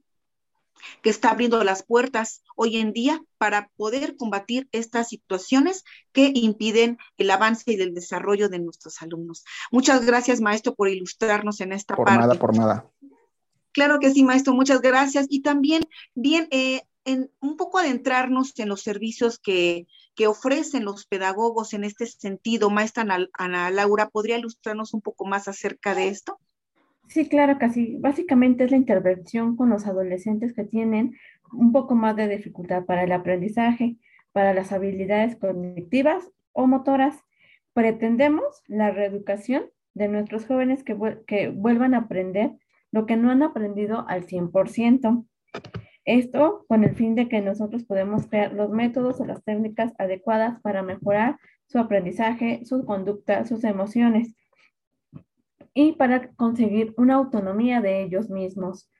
que 1.02 1.10
está 1.10 1.30
abriendo 1.30 1.62
las 1.64 1.82
puertas 1.82 2.42
hoy 2.56 2.76
en 2.76 2.92
día 2.92 3.22
para 3.36 3.70
poder 3.76 4.16
combatir 4.16 4.68
estas 4.72 5.08
situaciones 5.08 5.84
que 6.12 6.30
impiden 6.34 6.98
el 7.16 7.30
avance 7.30 7.64
y 7.66 7.80
el 7.80 7.94
desarrollo 7.94 8.48
de 8.48 8.58
nuestros 8.58 9.00
alumnos. 9.02 9.44
Muchas 9.70 10.04
gracias, 10.04 10.40
maestro, 10.40 10.74
por 10.74 10.88
ilustrarnos 10.88 11.60
en 11.60 11.72
esta 11.72 11.96
parte. 11.96 12.12
Por 12.12 12.20
nada, 12.20 12.34
por 12.34 12.56
nada. 12.56 12.90
Claro 13.72 14.00
que 14.00 14.10
sí, 14.10 14.24
maestro, 14.24 14.54
muchas 14.54 14.80
gracias. 14.80 15.26
Y 15.28 15.42
también, 15.42 15.84
bien, 16.14 16.48
eh, 16.50 16.82
un 17.04 17.56
poco 17.56 17.78
adentrarnos 17.78 18.58
en 18.58 18.68
los 18.68 18.82
servicios 18.82 19.38
que, 19.38 19.86
que 20.14 20.26
ofrecen 20.26 20.84
los 20.84 21.06
pedagogos 21.06 21.72
en 21.72 21.84
este 21.84 22.06
sentido. 22.06 22.70
Maestra 22.70 23.06
Ana, 23.32 23.70
Laura, 23.70 24.08
¿podría 24.08 24.38
ilustrarnos 24.38 24.92
un 24.94 25.00
poco 25.00 25.24
más 25.24 25.48
acerca 25.48 25.94
de 25.94 26.08
esto? 26.08 26.38
Sí, 27.08 27.28
claro 27.28 27.56
sí. 27.72 27.96
Básicamente 28.00 28.64
es 28.64 28.70
la 28.70 28.76
intervención 28.76 29.56
con 29.56 29.70
los 29.70 29.86
adolescentes 29.86 30.52
que 30.54 30.64
tienen 30.64 31.16
un 31.52 31.72
poco 31.72 31.94
más 31.94 32.16
de 32.16 32.28
dificultad 32.28 32.84
para 32.84 33.04
el 33.04 33.12
aprendizaje, 33.12 33.96
para 34.32 34.52
las 34.52 34.72
habilidades 34.72 35.36
cognitivas 35.36 36.30
o 36.52 36.66
motoras. 36.66 37.16
Pretendemos 37.72 38.62
la 38.66 38.90
reeducación 38.90 39.70
de 39.94 40.08
nuestros 40.08 40.46
jóvenes 40.46 40.84
que, 40.84 40.96
que 41.26 41.48
vuelvan 41.48 41.94
a 41.94 41.98
aprender 41.98 42.52
lo 42.90 43.06
que 43.06 43.16
no 43.16 43.30
han 43.30 43.42
aprendido 43.42 44.06
al 44.08 44.26
100%. 44.26 45.24
Esto 46.08 46.64
con 46.68 46.84
el 46.84 46.94
fin 46.94 47.14
de 47.14 47.28
que 47.28 47.42
nosotros 47.42 47.84
podemos 47.84 48.26
crear 48.28 48.54
los 48.54 48.70
métodos 48.70 49.20
o 49.20 49.26
las 49.26 49.44
técnicas 49.44 49.92
adecuadas 49.98 50.58
para 50.62 50.82
mejorar 50.82 51.36
su 51.66 51.78
aprendizaje, 51.78 52.64
su 52.64 52.86
conducta, 52.86 53.44
sus 53.44 53.62
emociones 53.62 54.34
y 55.74 55.92
para 55.92 56.30
conseguir 56.32 56.94
una 56.96 57.16
autonomía 57.16 57.82
de 57.82 58.02
ellos 58.04 58.30
mismos. 58.30 58.90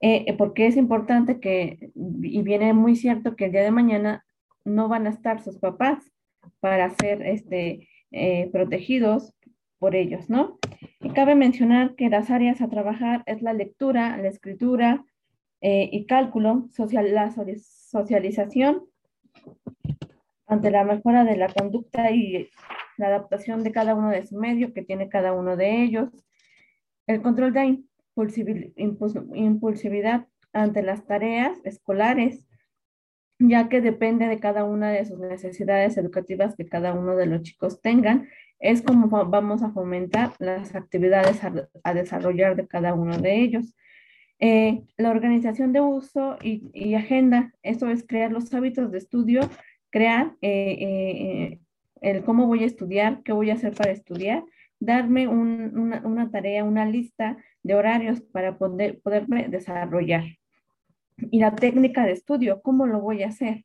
Eh, 0.00 0.34
porque 0.36 0.66
es 0.66 0.76
importante 0.76 1.38
que, 1.38 1.92
y 1.94 2.42
viene 2.42 2.72
muy 2.72 2.96
cierto 2.96 3.36
que 3.36 3.44
el 3.44 3.52
día 3.52 3.62
de 3.62 3.70
mañana 3.70 4.24
no 4.64 4.88
van 4.88 5.06
a 5.06 5.10
estar 5.10 5.40
sus 5.40 5.58
papás 5.58 6.10
para 6.58 6.90
ser 6.90 7.22
este, 7.22 7.88
eh, 8.10 8.50
protegidos 8.50 9.32
por 9.78 9.94
ellos, 9.94 10.28
¿no? 10.28 10.58
Y 11.00 11.10
cabe 11.10 11.36
mencionar 11.36 11.94
que 11.94 12.10
las 12.10 12.30
áreas 12.30 12.60
a 12.60 12.68
trabajar 12.68 13.22
es 13.26 13.42
la 13.42 13.52
lectura, 13.52 14.16
la 14.16 14.26
escritura, 14.26 15.04
eh, 15.60 15.88
y 15.92 16.06
cálculo, 16.06 16.68
social, 16.70 17.12
la 17.14 17.32
socialización 17.32 18.84
ante 20.46 20.70
la 20.70 20.84
mejora 20.84 21.24
de 21.24 21.36
la 21.36 21.48
conducta 21.48 22.10
y 22.10 22.48
la 22.96 23.08
adaptación 23.08 23.62
de 23.62 23.72
cada 23.72 23.94
uno 23.94 24.10
de 24.10 24.26
su 24.26 24.36
medio 24.36 24.72
que 24.72 24.82
tiene 24.82 25.08
cada 25.08 25.32
uno 25.32 25.56
de 25.56 25.82
ellos, 25.82 26.10
el 27.06 27.22
control 27.22 27.52
de 27.52 27.82
impulsividad 29.34 30.26
ante 30.52 30.82
las 30.82 31.06
tareas 31.06 31.58
escolares, 31.64 32.46
ya 33.38 33.68
que 33.68 33.80
depende 33.80 34.26
de 34.26 34.40
cada 34.40 34.64
una 34.64 34.90
de 34.90 35.04
sus 35.04 35.18
necesidades 35.18 35.96
educativas 35.96 36.56
que 36.56 36.66
cada 36.66 36.92
uno 36.92 37.14
de 37.14 37.26
los 37.26 37.42
chicos 37.42 37.80
tengan, 37.80 38.28
es 38.58 38.82
como 38.82 39.08
vamos 39.08 39.62
a 39.62 39.70
fomentar 39.70 40.32
las 40.40 40.74
actividades 40.74 41.40
a 41.84 41.94
desarrollar 41.94 42.56
de 42.56 42.66
cada 42.66 42.94
uno 42.94 43.18
de 43.18 43.40
ellos. 43.40 43.76
Eh, 44.40 44.84
la 44.96 45.10
organización 45.10 45.72
de 45.72 45.80
uso 45.80 46.36
y, 46.42 46.94
agenda, 46.94 47.52
eso 47.62 47.88
es 47.88 48.06
crear 48.06 48.30
los 48.30 48.52
hábitos 48.54 48.92
de 48.92 48.98
estudio, 48.98 49.40
crear 49.90 50.36
eh, 50.42 50.76
eh, 50.80 51.60
el 52.00 52.22
cómo 52.22 52.46
voy 52.46 52.62
a 52.62 52.66
estudiar, 52.66 53.22
qué 53.24 53.32
voy 53.32 53.50
a 53.50 53.54
hacer 53.54 53.74
para 53.74 53.90
estudiar, 53.90 54.44
darme 54.78 55.26
una, 55.26 56.30
tarea, 56.30 56.62
una 56.62 56.86
lista 56.86 57.36
de 57.64 57.74
horarios 57.74 58.20
para 58.20 58.58
poder, 58.58 59.00
poderme 59.00 59.48
desarrollar. 59.48 60.24
Y 61.16 61.40
la 61.40 61.56
técnica 61.56 62.06
de 62.06 62.12
estudio, 62.12 62.62
¿cómo 62.62 62.86
lo 62.86 63.00
voy 63.00 63.24
a 63.24 63.28
hacer? 63.28 63.64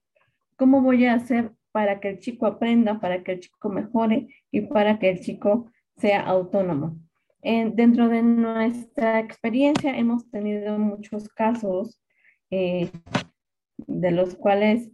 ¿Cómo 0.56 0.82
voy 0.82 1.06
a 1.06 1.13
hacer 1.13 1.51
para 1.72 2.00
que 2.00 2.10
el 2.10 2.20
chico 2.20 2.48
aprenda, 2.48 3.00
para 3.00 3.24
que 3.24 3.34
el 3.34 3.39
chico 3.42 3.70
mejore 3.70 4.27
y 4.50 4.62
para 4.62 4.98
que 4.98 5.12
el 5.12 5.20
chico 5.20 5.72
sea 5.98 6.22
autónomo? 6.22 6.98
Dentro 7.43 8.07
de 8.07 8.21
nuestra 8.21 9.19
experiencia 9.19 9.97
hemos 9.97 10.29
tenido 10.29 10.79
muchos 10.79 11.27
casos 11.29 12.01
eh, 12.50 12.89
de 13.77 14.12
los 14.12 14.35
cuales 14.35 14.89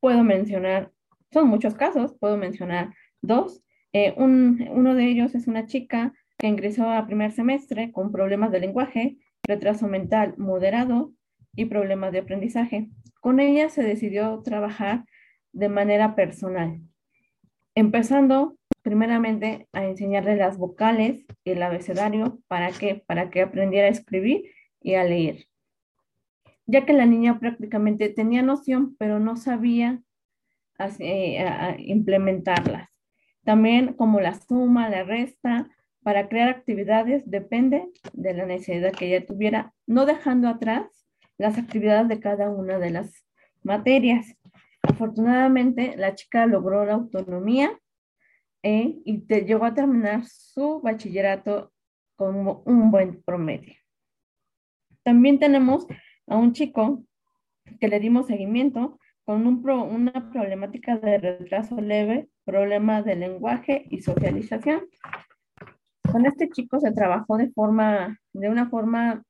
puedo 0.00 0.22
mencionar, 0.22 0.92
son 1.32 1.48
muchos 1.48 1.74
casos, 1.74 2.14
puedo 2.18 2.36
mencionar 2.36 2.94
dos. 3.22 3.62
Eh, 3.92 4.14
uno 4.16 4.94
de 4.94 5.06
ellos 5.06 5.34
es 5.34 5.46
una 5.46 5.66
chica 5.66 6.12
que 6.36 6.48
ingresó 6.48 6.90
a 6.90 7.06
primer 7.06 7.32
semestre 7.32 7.92
con 7.92 8.12
problemas 8.12 8.50
de 8.50 8.60
lenguaje, 8.60 9.16
retraso 9.46 9.86
mental 9.86 10.34
moderado 10.36 11.12
y 11.54 11.66
problemas 11.66 12.12
de 12.12 12.18
aprendizaje. 12.18 12.90
Con 13.20 13.40
ella 13.40 13.70
se 13.70 13.82
decidió 13.82 14.42
trabajar 14.42 15.04
de 15.52 15.68
manera 15.68 16.14
personal, 16.16 16.80
empezando 17.74 18.58
primeramente 18.84 19.66
a 19.72 19.86
enseñarle 19.86 20.36
las 20.36 20.58
vocales, 20.58 21.24
el 21.46 21.62
abecedario, 21.62 22.38
¿para 22.48 22.70
qué? 22.70 23.02
Para 23.06 23.30
que 23.30 23.40
aprendiera 23.40 23.88
a 23.88 23.90
escribir 23.90 24.44
y 24.82 24.94
a 24.94 25.04
leer. 25.04 25.46
Ya 26.66 26.84
que 26.84 26.92
la 26.92 27.06
niña 27.06 27.40
prácticamente 27.40 28.10
tenía 28.10 28.42
noción, 28.42 28.94
pero 28.98 29.18
no 29.18 29.36
sabía 29.36 30.02
eh, 30.98 31.76
implementarlas. 31.78 32.90
También 33.42 33.94
como 33.94 34.20
la 34.20 34.34
suma, 34.34 34.90
la 34.90 35.02
resta, 35.02 35.70
para 36.02 36.28
crear 36.28 36.50
actividades 36.50 37.22
depende 37.24 37.88
de 38.12 38.34
la 38.34 38.44
necesidad 38.44 38.92
que 38.92 39.06
ella 39.06 39.24
tuviera, 39.24 39.72
no 39.86 40.04
dejando 40.04 40.48
atrás 40.48 41.06
las 41.38 41.56
actividades 41.56 42.08
de 42.08 42.20
cada 42.20 42.50
una 42.50 42.78
de 42.78 42.90
las 42.90 43.24
materias. 43.62 44.36
Afortunadamente, 44.82 45.96
la 45.96 46.14
chica 46.14 46.44
logró 46.44 46.84
la 46.84 46.92
autonomía 46.92 47.78
y 48.64 49.18
te, 49.26 49.42
llegó 49.42 49.66
a 49.66 49.74
terminar 49.74 50.24
su 50.26 50.80
bachillerato 50.80 51.72
con 52.16 52.62
un 52.64 52.90
buen 52.90 53.22
promedio. 53.22 53.74
También 55.02 55.38
tenemos 55.38 55.86
a 56.26 56.36
un 56.36 56.52
chico 56.52 57.04
que 57.80 57.88
le 57.88 58.00
dimos 58.00 58.26
seguimiento 58.26 58.98
con 59.24 59.46
una 59.46 60.30
problemática 60.32 60.96
de 60.98 61.18
retraso 61.18 61.80
leve, 61.80 62.28
problemas 62.44 63.04
de 63.04 63.16
lenguaje 63.16 63.86
y 63.90 64.00
socialización. 64.00 64.86
Con 66.10 66.26
este 66.26 66.50
chico 66.50 66.78
se 66.78 66.92
trabajó 66.92 67.36
de, 67.36 67.50
forma, 67.50 68.18
de 68.32 68.48
una 68.48 68.68
forma 68.68 69.22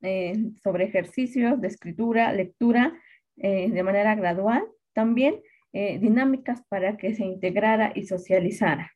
eh, 0.00 0.50
sobre 0.62 0.84
ejercicios 0.84 1.60
de 1.60 1.68
escritura, 1.68 2.32
lectura, 2.32 2.98
eh, 3.36 3.70
de 3.70 3.82
manera 3.82 4.14
gradual, 4.14 4.64
también 4.94 5.40
eh, 5.80 5.98
dinámicas 6.00 6.62
para 6.68 6.96
que 6.96 7.14
se 7.14 7.24
integrara 7.24 7.92
y 7.94 8.02
socializara. 8.02 8.92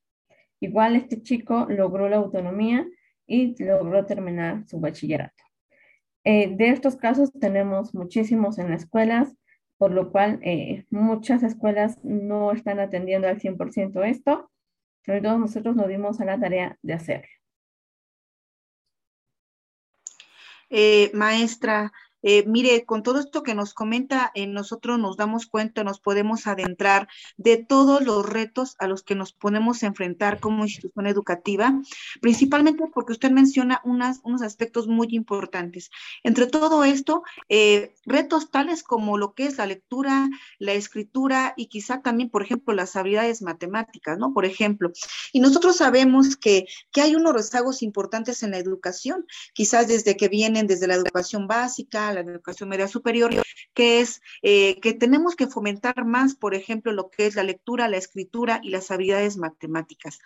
Igual 0.60 0.96
este 0.96 1.22
chico 1.22 1.66
logró 1.68 2.08
la 2.08 2.16
autonomía 2.16 2.84
y 3.24 3.54
logró 3.62 4.04
terminar 4.04 4.66
su 4.66 4.80
bachillerato. 4.80 5.44
de 6.24 6.68
estos 6.68 6.96
casos 6.96 7.32
tenemos 7.32 7.94
muchísimos 7.94 8.58
en 8.58 8.70
las 8.70 8.82
escuelas, 8.82 9.32
por 9.78 9.92
lo 9.92 10.10
cual 10.10 10.40
muchas 10.90 11.42
escuelas 11.42 11.98
no 12.04 12.50
están 12.52 12.80
atendiendo 12.80 13.28
al 13.28 13.40
100% 13.40 14.04
esto, 14.04 14.50
pero 15.04 15.22
todos 15.22 15.38
nosotros 15.38 15.76
nos 15.76 15.88
dimos 15.88 16.20
a 16.20 16.24
la 16.24 16.38
tarea 16.38 16.78
de 16.82 16.92
hacerlo. 16.94 17.28
Eh, 20.74 21.10
maestra, 21.12 21.92
eh, 22.22 22.44
mire, 22.46 22.84
con 22.84 23.02
todo 23.02 23.18
esto 23.18 23.42
que 23.42 23.54
nos 23.54 23.74
comenta, 23.74 24.30
eh, 24.34 24.46
nosotros 24.46 24.98
nos 24.98 25.16
damos 25.16 25.46
cuenta, 25.46 25.84
nos 25.84 26.00
podemos 26.00 26.46
adentrar 26.46 27.08
de 27.36 27.56
todos 27.56 28.02
los 28.02 28.28
retos 28.28 28.76
a 28.78 28.86
los 28.86 29.02
que 29.02 29.14
nos 29.14 29.32
podemos 29.32 29.82
enfrentar 29.82 30.40
como 30.40 30.64
institución 30.64 31.06
educativa, 31.06 31.80
principalmente 32.20 32.84
porque 32.92 33.12
usted 33.12 33.30
menciona 33.30 33.80
unas, 33.84 34.20
unos 34.24 34.42
aspectos 34.42 34.86
muy 34.86 35.08
importantes. 35.10 35.90
Entre 36.22 36.46
todo 36.46 36.84
esto, 36.84 37.22
eh, 37.48 37.94
retos 38.04 38.50
tales 38.50 38.82
como 38.82 39.18
lo 39.18 39.34
que 39.34 39.46
es 39.46 39.58
la 39.58 39.66
lectura, 39.66 40.28
la 40.58 40.72
escritura 40.72 41.54
y 41.56 41.66
quizá 41.66 42.02
también, 42.02 42.30
por 42.30 42.42
ejemplo, 42.42 42.74
las 42.74 42.96
habilidades 42.96 43.42
matemáticas, 43.42 44.18
¿no? 44.18 44.32
Por 44.32 44.44
ejemplo, 44.44 44.92
y 45.32 45.40
nosotros 45.40 45.76
sabemos 45.76 46.36
que, 46.36 46.66
que 46.92 47.00
hay 47.00 47.14
unos 47.14 47.32
rezagos 47.32 47.82
importantes 47.82 48.42
en 48.42 48.52
la 48.52 48.58
educación, 48.58 49.26
quizás 49.54 49.88
desde 49.88 50.16
que 50.16 50.28
vienen 50.28 50.66
desde 50.66 50.86
la 50.86 50.94
educación 50.94 51.46
básica, 51.46 52.11
la 52.14 52.20
educación 52.20 52.68
media 52.68 52.88
superior, 52.88 53.32
que 53.74 54.00
es 54.00 54.20
eh, 54.42 54.80
que 54.80 54.92
tenemos 54.92 55.36
que 55.36 55.46
fomentar 55.46 56.04
más, 56.04 56.34
por 56.34 56.54
ejemplo, 56.54 56.92
lo 56.92 57.10
que 57.10 57.26
es 57.26 57.34
la 57.34 57.42
lectura, 57.42 57.88
la 57.88 57.96
escritura 57.96 58.60
y 58.62 58.70
las 58.70 58.90
habilidades 58.90 59.36
matemáticas. 59.36 60.18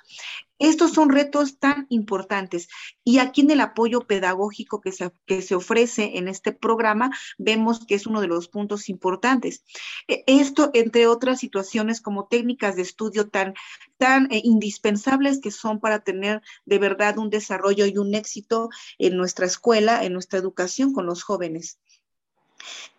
Estos 0.59 0.93
son 0.93 1.11
retos 1.11 1.59
tan 1.59 1.87
importantes 1.91 2.69
y 3.05 3.19
aquí 3.19 3.43
en 3.43 3.51
el 3.51 3.61
apoyo 3.61 4.01
pedagógico 4.01 4.81
que 4.81 4.91
se, 4.91 5.13
que 5.27 5.43
se 5.43 5.55
ofrece 5.55 6.17
en 6.17 6.29
este 6.29 6.53
programa 6.53 7.11
vemos 7.37 7.85
que 7.85 7.95
es 7.95 8.07
uno 8.07 8.23
de 8.23 8.27
los 8.27 8.49
puntos 8.49 8.89
importantes. 8.89 9.65
E, 10.09 10.25
esto, 10.27 10.71
entre 10.73 11.07
otras 11.07 11.41
situaciones 11.41 12.01
como 12.01 12.27
técnicas 12.27 12.77
de 12.77 12.83
estudio 12.83 13.29
tan, 13.29 13.55
tan 13.99 14.33
eh, 14.33 14.41
indispensables 14.45 15.41
que 15.41 15.51
son 15.51 15.79
para 15.79 16.01
tener 16.01 16.41
de 16.65 16.79
verdad 16.79 17.19
un 17.19 17.29
desarrollo 17.29 17.85
y 17.85 17.99
un 17.99 18.15
éxito 18.15 18.71
en 18.99 19.17
nuestra 19.17 19.47
escuela, 19.47 20.05
en 20.05 20.15
nuestra 20.15 20.39
educación 20.39 20.95
con 20.95 21.05
los 21.05 21.23
jóvenes. 21.23 21.76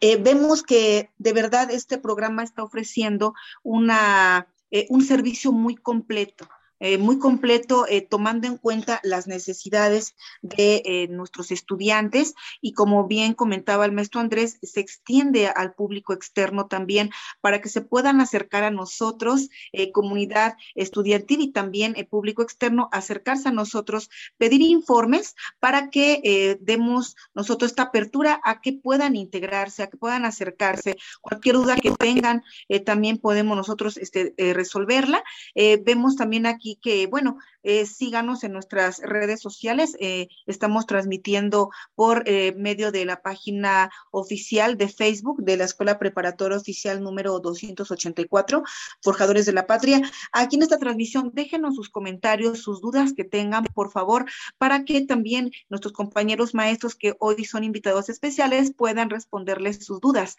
Eh, 0.02 0.18
vemos 0.18 0.64
que 0.64 1.10
de 1.18 1.34
verdad 1.34 1.72
este 1.72 1.98
programa 1.98 2.44
está 2.44 2.64
ofreciendo 2.64 3.34
una, 3.64 4.48
eh, 4.72 4.86
un 4.90 5.04
servicio 5.04 5.52
muy 5.52 5.76
completo 5.76 6.48
eh, 6.80 6.98
muy 6.98 7.18
completo, 7.18 7.88
eh, 7.88 8.02
tomando 8.02 8.48
en 8.48 8.58
cuenta 8.58 9.00
las 9.04 9.28
necesidades 9.28 10.16
de 10.42 10.84
eh, 10.86 11.08
nuestros 11.10 11.52
estudiantes 11.52 12.36
y 12.62 12.74
como 12.74 13.08
bien 13.08 13.34
comentaba 13.34 13.86
el 13.86 13.92
maestro 13.92 14.22
Andrés, 14.22 14.60
se 14.62 14.80
extiende 14.80 15.48
al 15.48 15.74
público 15.74 16.14
externo 16.14 16.68
también 16.68 17.10
para 17.42 17.62
que 17.62 17.70
se 17.70 17.82
puedan 17.82 18.22
acercar 18.22 18.64
a 18.64 18.72
nosotros, 18.72 19.50
comunidad 19.94 20.56
estudiantil 20.76 21.42
y 21.42 21.52
también 21.52 21.94
el 21.98 22.08
público 22.08 22.42
externo, 22.42 22.90
acercarse 22.92 23.50
a 23.50 23.52
nosotros, 23.52 24.10
pedir 24.38 24.62
informes 24.62 25.36
para 25.60 25.90
que 25.90 26.58
demos 26.62 27.16
nosotros 27.34 27.72
esta 27.72 27.84
apertura 27.84 28.40
a 28.44 28.62
que 28.62 28.74
puedan 28.74 29.16
integrarse, 29.16 29.84
a 29.84 29.88
que 29.88 29.98
puedan 29.98 30.26
acercarse. 30.26 30.98
Cualquier 31.22 31.56
duda 31.56 31.76
que 31.76 31.92
tengan, 31.92 32.44
también 32.86 33.18
podemos 33.18 33.56
nosotros 33.56 33.98
este, 33.98 34.34
resolverla. 34.54 35.24
vemos 35.56 36.16
también 36.16 36.46
aquí 36.46 36.67
que, 36.76 37.08
bueno, 37.08 37.40
eh, 37.70 37.86
síganos 37.86 38.46
en 38.46 38.54
nuestras 38.54 39.00
redes 39.00 39.42
sociales. 39.42 39.98
Eh, 40.00 40.30
estamos 40.46 40.86
transmitiendo 40.86 41.70
por 41.96 42.24
eh, 42.26 42.54
medio 42.56 42.94
de 42.94 43.04
la 43.04 43.22
página 43.22 43.92
oficial 44.12 44.78
de 44.78 44.88
Facebook 44.88 45.44
de 45.44 45.58
la 45.58 45.66
Escuela 45.66 46.00
Preparatoria 46.00 46.58
Oficial 46.58 47.04
número 47.04 47.40
284, 47.40 48.64
Forjadores 49.02 49.46
de 49.46 49.52
la 49.52 49.68
Patria. 49.68 50.02
Aquí 50.32 50.56
en 50.56 50.64
esta 50.64 50.78
transmisión, 50.78 51.32
déjenos 51.34 51.76
sus 51.76 51.90
comentarios, 51.90 52.60
sus 52.60 52.80
dudas 52.80 53.12
que 53.12 53.26
tengan, 53.26 53.66
por 53.66 53.92
favor, 53.92 54.26
para 54.58 54.86
que 54.86 55.02
también 55.06 55.52
nuestros 55.68 55.94
compañeros 55.94 56.54
maestros 56.54 56.96
que 56.96 57.16
hoy 57.20 57.44
son 57.44 57.66
invitados 57.66 58.08
especiales 58.08 58.72
puedan 58.74 59.10
responderles 59.10 59.84
sus 59.84 60.00
dudas. 60.00 60.38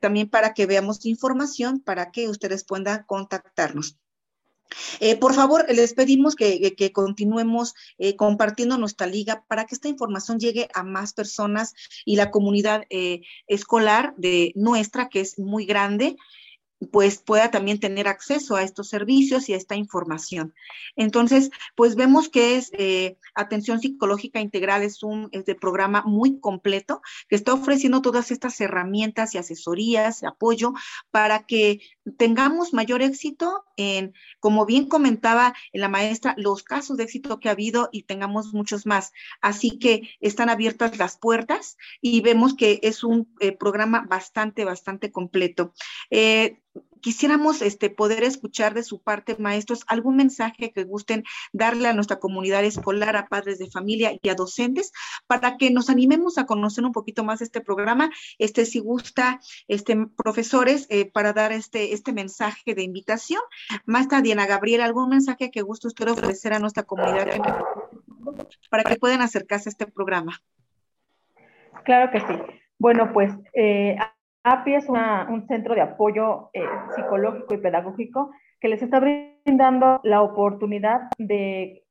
también 0.00 0.28
para 0.30 0.54
que 0.54 0.66
veamos 0.66 1.04
información 1.06 1.80
para 1.80 2.12
que 2.12 2.28
ustedes 2.28 2.64
puedan 2.64 3.04
contactarnos. 3.04 3.96
Eh, 5.00 5.16
por 5.16 5.34
favor, 5.34 5.64
les 5.68 5.94
pedimos 5.94 6.34
que, 6.34 6.74
continuemos 6.92 7.74
eh, 7.98 8.16
compartiendo 8.16 8.78
nuestra 8.78 9.06
liga 9.06 9.44
para 9.48 9.64
que 9.64 9.74
esta 9.74 9.88
información 9.88 10.38
llegue 10.38 10.68
a 10.74 10.82
más 10.82 11.12
personas 11.12 11.74
y 12.04 12.16
la 12.16 12.30
comunidad 12.30 12.84
eh, 12.90 13.22
escolar 13.46 14.14
de 14.16 14.52
nuestra, 14.54 15.08
que 15.08 15.20
es 15.20 15.38
muy 15.38 15.66
grande, 15.66 16.16
pues 16.92 17.18
pueda 17.18 17.50
también 17.50 17.80
tener 17.80 18.06
acceso 18.06 18.54
a 18.54 18.62
estos 18.62 18.90
servicios 18.90 19.48
y 19.48 19.54
a 19.54 19.56
esta 19.56 19.76
información. 19.76 20.54
Entonces, 20.94 21.50
pues 21.74 21.96
vemos 21.96 22.28
que 22.28 22.56
es 22.56 22.70
atención 23.34 23.80
psicológica 23.80 24.40
integral, 24.40 24.82
es 24.82 25.02
un 25.02 25.30
este 25.32 25.54
programa 25.54 26.02
muy 26.04 26.38
completo 26.38 27.00
que 27.30 27.36
está 27.36 27.54
ofreciendo 27.54 28.02
todas 28.02 28.30
estas 28.30 28.60
herramientas 28.60 29.34
y 29.34 29.38
asesorías, 29.38 30.22
apoyo 30.22 30.74
para 31.10 31.46
que 31.46 31.80
tengamos 32.18 32.72
mayor 32.72 33.02
éxito 33.02 33.64
en, 33.76 34.14
como 34.40 34.66
bien 34.66 34.88
comentaba 34.88 35.54
la 35.72 35.88
maestra, 35.88 36.34
los 36.38 36.62
casos 36.62 36.96
de 36.96 37.04
éxito 37.04 37.40
que 37.40 37.48
ha 37.48 37.52
habido 37.52 37.88
y 37.92 38.04
tengamos 38.04 38.52
muchos 38.52 38.86
más. 38.86 39.12
Así 39.40 39.78
que 39.78 40.10
están 40.20 40.48
abiertas 40.48 40.98
las 40.98 41.18
puertas 41.18 41.76
y 42.00 42.20
vemos 42.20 42.54
que 42.54 42.80
es 42.82 43.04
un 43.04 43.28
eh, 43.40 43.52
programa 43.52 44.06
bastante, 44.08 44.64
bastante 44.64 45.10
completo. 45.10 45.72
Eh, 46.10 46.60
quisiéramos 47.00 47.62
este, 47.62 47.90
poder 47.90 48.22
escuchar 48.24 48.74
de 48.74 48.82
su 48.82 49.00
parte, 49.00 49.36
maestros, 49.38 49.84
algún 49.86 50.16
mensaje 50.16 50.72
que 50.72 50.84
gusten 50.84 51.24
darle 51.52 51.88
a 51.88 51.92
nuestra 51.92 52.18
comunidad 52.18 52.64
escolar, 52.64 53.16
a 53.16 53.26
padres 53.26 53.58
de 53.58 53.70
familia 53.70 54.18
y 54.20 54.28
a 54.28 54.34
docentes, 54.34 54.92
para 55.26 55.56
que 55.56 55.70
nos 55.70 55.90
animemos 55.90 56.38
a 56.38 56.46
conocer 56.46 56.84
un 56.84 56.92
poquito 56.92 57.24
más 57.24 57.40
este 57.40 57.60
programa. 57.60 58.10
Este, 58.38 58.66
si 58.66 58.80
gusta, 58.80 59.40
este, 59.68 59.96
profesores, 60.16 60.86
eh, 60.90 61.10
para 61.10 61.32
dar 61.32 61.52
este, 61.52 61.92
este 61.92 62.12
mensaje 62.12 62.74
de 62.74 62.82
invitación. 62.82 63.40
Maestra 63.84 64.22
Diana 64.22 64.46
Gabriela, 64.46 64.84
¿algún 64.84 65.08
mensaje 65.08 65.50
que 65.50 65.62
guste 65.62 65.88
usted 65.88 66.08
ofrecer 66.08 66.52
a 66.52 66.58
nuestra 66.58 66.82
comunidad 66.82 67.26
para 68.70 68.84
que 68.84 68.96
puedan 68.96 69.20
acercarse 69.20 69.68
a 69.68 69.72
este 69.72 69.86
programa? 69.86 70.40
Claro 71.84 72.10
que 72.10 72.20
sí. 72.20 72.64
Bueno, 72.78 73.12
pues 73.12 73.32
eh, 73.54 73.96
API 74.48 74.76
es 74.76 74.88
un 74.88 75.44
centro 75.48 75.74
de 75.74 75.80
apoyo 75.80 76.50
eh, 76.52 76.62
psicológico 76.94 77.54
y 77.54 77.58
pedagógico 77.58 78.30
que 78.60 78.68
les 78.68 78.80
está 78.80 79.00
brindando 79.00 79.98
la 80.04 80.22
oportunidad 80.22 81.00
de 81.18 81.84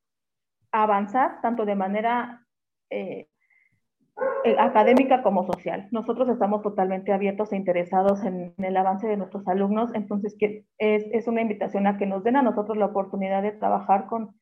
avanzar 0.72 1.41
tanto 1.41 1.65
de 1.65 1.76
manera 1.76 2.48
eh, 2.89 3.28
eh, 4.46 4.56
académica 4.58 5.22
como 5.22 5.46
social. 5.46 5.89
Nosotros 5.91 6.30
estamos 6.30 6.62
totalmente 6.62 7.12
abiertos 7.12 7.52
e 7.52 7.58
interesados 7.58 8.24
en, 8.24 8.54
el 8.58 8.78
avance 8.78 9.06
de 9.06 9.18
nuestros 9.18 9.46
alumnos, 9.50 9.91
entonces 9.94 10.38
es, 10.78 11.28
una 11.28 11.41
invitación 11.41 11.88
a 11.88 11.98
que 11.98 12.06
nos 12.06 12.24
den 12.24 12.38
a 12.38 12.41
nosotros 12.41 12.78
la 12.78 12.86
oportunidad 12.86 13.44
de 13.44 13.52
trabajar 13.52 14.08
con, 14.08 14.34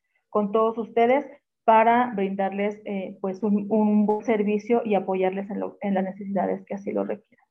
todos 0.52 0.78
ustedes 0.78 1.26
para 1.64 2.12
brindarles 2.14 2.80
pues 3.20 3.42
un, 3.42 4.06
buen 4.06 4.24
servicio 4.24 4.82
y 4.84 4.94
apoyarles 4.94 5.48
en 5.80 5.94
las 5.94 6.04
necesidades 6.04 6.64
que 6.64 6.74
así 6.74 6.92
lo 6.92 7.04
requieran. 7.04 7.43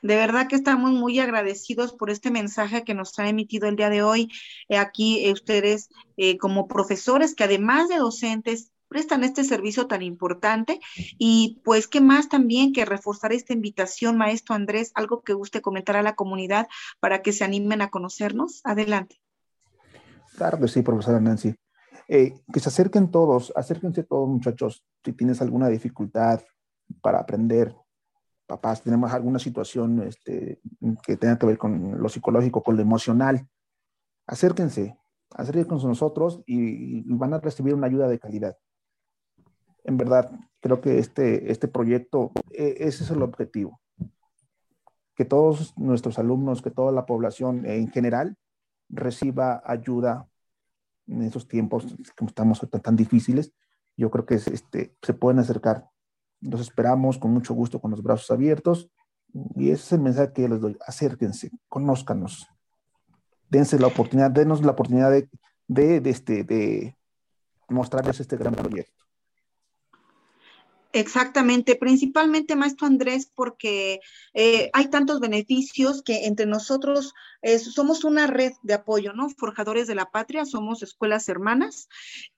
De 0.00 0.14
verdad 0.14 0.46
que 0.46 0.54
estamos 0.54 0.92
muy 0.92 1.18
agradecidos 1.18 1.92
por 1.92 2.10
este 2.10 2.30
mensaje 2.30 2.84
que 2.84 2.94
nos 2.94 3.18
ha 3.18 3.28
emitido 3.28 3.68
el 3.68 3.76
día 3.76 3.90
de 3.90 4.02
hoy. 4.02 4.30
Eh, 4.68 4.78
aquí 4.78 5.24
eh, 5.24 5.32
ustedes 5.32 5.88
eh, 6.16 6.38
como 6.38 6.68
profesores 6.68 7.34
que 7.34 7.44
además 7.44 7.88
de 7.88 7.96
docentes 7.96 8.70
prestan 8.86 9.24
este 9.24 9.44
servicio 9.44 9.86
tan 9.86 10.02
importante 10.02 10.80
y 11.18 11.60
pues 11.64 11.88
qué 11.88 12.00
más 12.00 12.28
también 12.28 12.72
que 12.72 12.86
reforzar 12.86 13.32
esta 13.32 13.52
invitación, 13.52 14.16
maestro 14.16 14.54
Andrés, 14.54 14.92
algo 14.94 15.20
que 15.22 15.34
guste 15.34 15.60
comentar 15.60 15.96
a 15.96 16.02
la 16.02 16.14
comunidad 16.14 16.68
para 17.00 17.20
que 17.20 17.32
se 17.32 17.44
animen 17.44 17.82
a 17.82 17.90
conocernos. 17.90 18.62
Adelante. 18.64 19.20
Claro 20.36 20.58
que 20.58 20.68
sí, 20.68 20.80
profesora 20.82 21.20
Nancy. 21.20 21.54
que 22.06 22.60
se 22.60 22.68
acerquen 22.68 23.10
todos, 23.10 23.52
acérquense 23.56 24.04
todos 24.04 24.28
muchachos, 24.28 24.82
si 25.04 25.12
tienes 25.12 25.42
alguna 25.42 25.68
dificultad 25.68 26.40
para 27.02 27.18
aprender, 27.18 27.74
papás 28.48 28.82
tenemos 28.82 29.12
alguna 29.12 29.38
situación 29.38 30.02
este, 30.02 30.60
que 31.06 31.16
tenga 31.16 31.38
que 31.38 31.46
ver 31.46 31.58
con 31.58 32.02
lo 32.02 32.08
psicológico, 32.08 32.62
con 32.62 32.76
lo 32.76 32.82
emocional, 32.82 33.46
acérquense, 34.26 34.98
acérquense 35.30 35.68
con 35.68 35.82
nosotros 35.86 36.42
y, 36.46 37.02
van 37.14 37.34
a 37.34 37.40
recibir 37.40 37.74
una 37.74 37.86
ayuda 37.86 38.08
de 38.08 38.18
calidad. 38.18 38.56
En 39.84 39.98
verdad, 39.98 40.32
creo 40.60 40.80
que 40.80 40.98
este, 40.98 41.52
este 41.52 41.68
proyecto, 41.68 42.32
e, 42.50 42.76
ese 42.80 43.04
es 43.04 43.10
el 43.10 43.22
objetivo. 43.22 43.80
Que 45.14 45.24
todos 45.24 45.76
nuestros 45.76 46.18
alumnos, 46.18 46.62
que 46.62 46.70
toda 46.70 46.90
la 46.90 47.04
población 47.04 47.66
en 47.66 47.88
general 47.88 48.36
reciba 48.88 49.62
ayuda 49.64 50.26
en 51.06 51.22
esos 51.22 51.48
tiempos 51.48 51.94
que 52.16 52.24
estamos 52.24 52.66
tan, 52.82 52.96
difíciles. 52.96 53.52
Yo 53.96 54.10
creo 54.10 54.24
que 54.24 54.36
este, 54.36 54.96
se 55.02 55.12
pueden 55.12 55.38
acercar 55.38 55.90
los 56.40 56.60
esperamos 56.60 57.18
con 57.18 57.32
mucho 57.32 57.54
gusto, 57.54 57.80
con 57.80 57.90
los 57.90 58.02
brazos 58.02 58.30
abiertos. 58.30 58.88
Y 59.56 59.70
ese 59.70 59.82
es 59.82 59.92
el 59.92 60.00
mensaje 60.00 60.32
que 60.32 60.48
les 60.48 60.60
doy. 60.60 60.76
Acérquense, 60.86 61.50
conózcanos. 61.68 62.46
Dense 63.50 63.78
la 63.78 63.86
oportunidad, 63.86 64.30
denos 64.30 64.62
la 64.62 64.72
oportunidad 64.72 65.10
de, 65.10 65.28
de, 65.66 66.10
este, 66.10 66.44
de 66.44 66.96
mostrarles 67.68 68.20
este 68.20 68.36
gran 68.36 68.54
proyecto. 68.54 69.04
Exactamente, 70.92 71.76
principalmente, 71.76 72.56
maestro 72.56 72.86
Andrés, 72.86 73.30
porque 73.34 74.00
eh, 74.32 74.70
hay 74.72 74.88
tantos 74.88 75.20
beneficios 75.20 76.02
que 76.02 76.24
entre 76.26 76.46
nosotros 76.46 77.12
eh, 77.42 77.58
somos 77.58 78.04
una 78.04 78.26
red 78.26 78.52
de 78.62 78.74
apoyo, 78.74 79.12
¿no? 79.12 79.28
Forjadores 79.28 79.86
de 79.86 79.94
la 79.94 80.10
Patria, 80.10 80.46
somos 80.46 80.82
escuelas 80.82 81.28
hermanas 81.28 81.88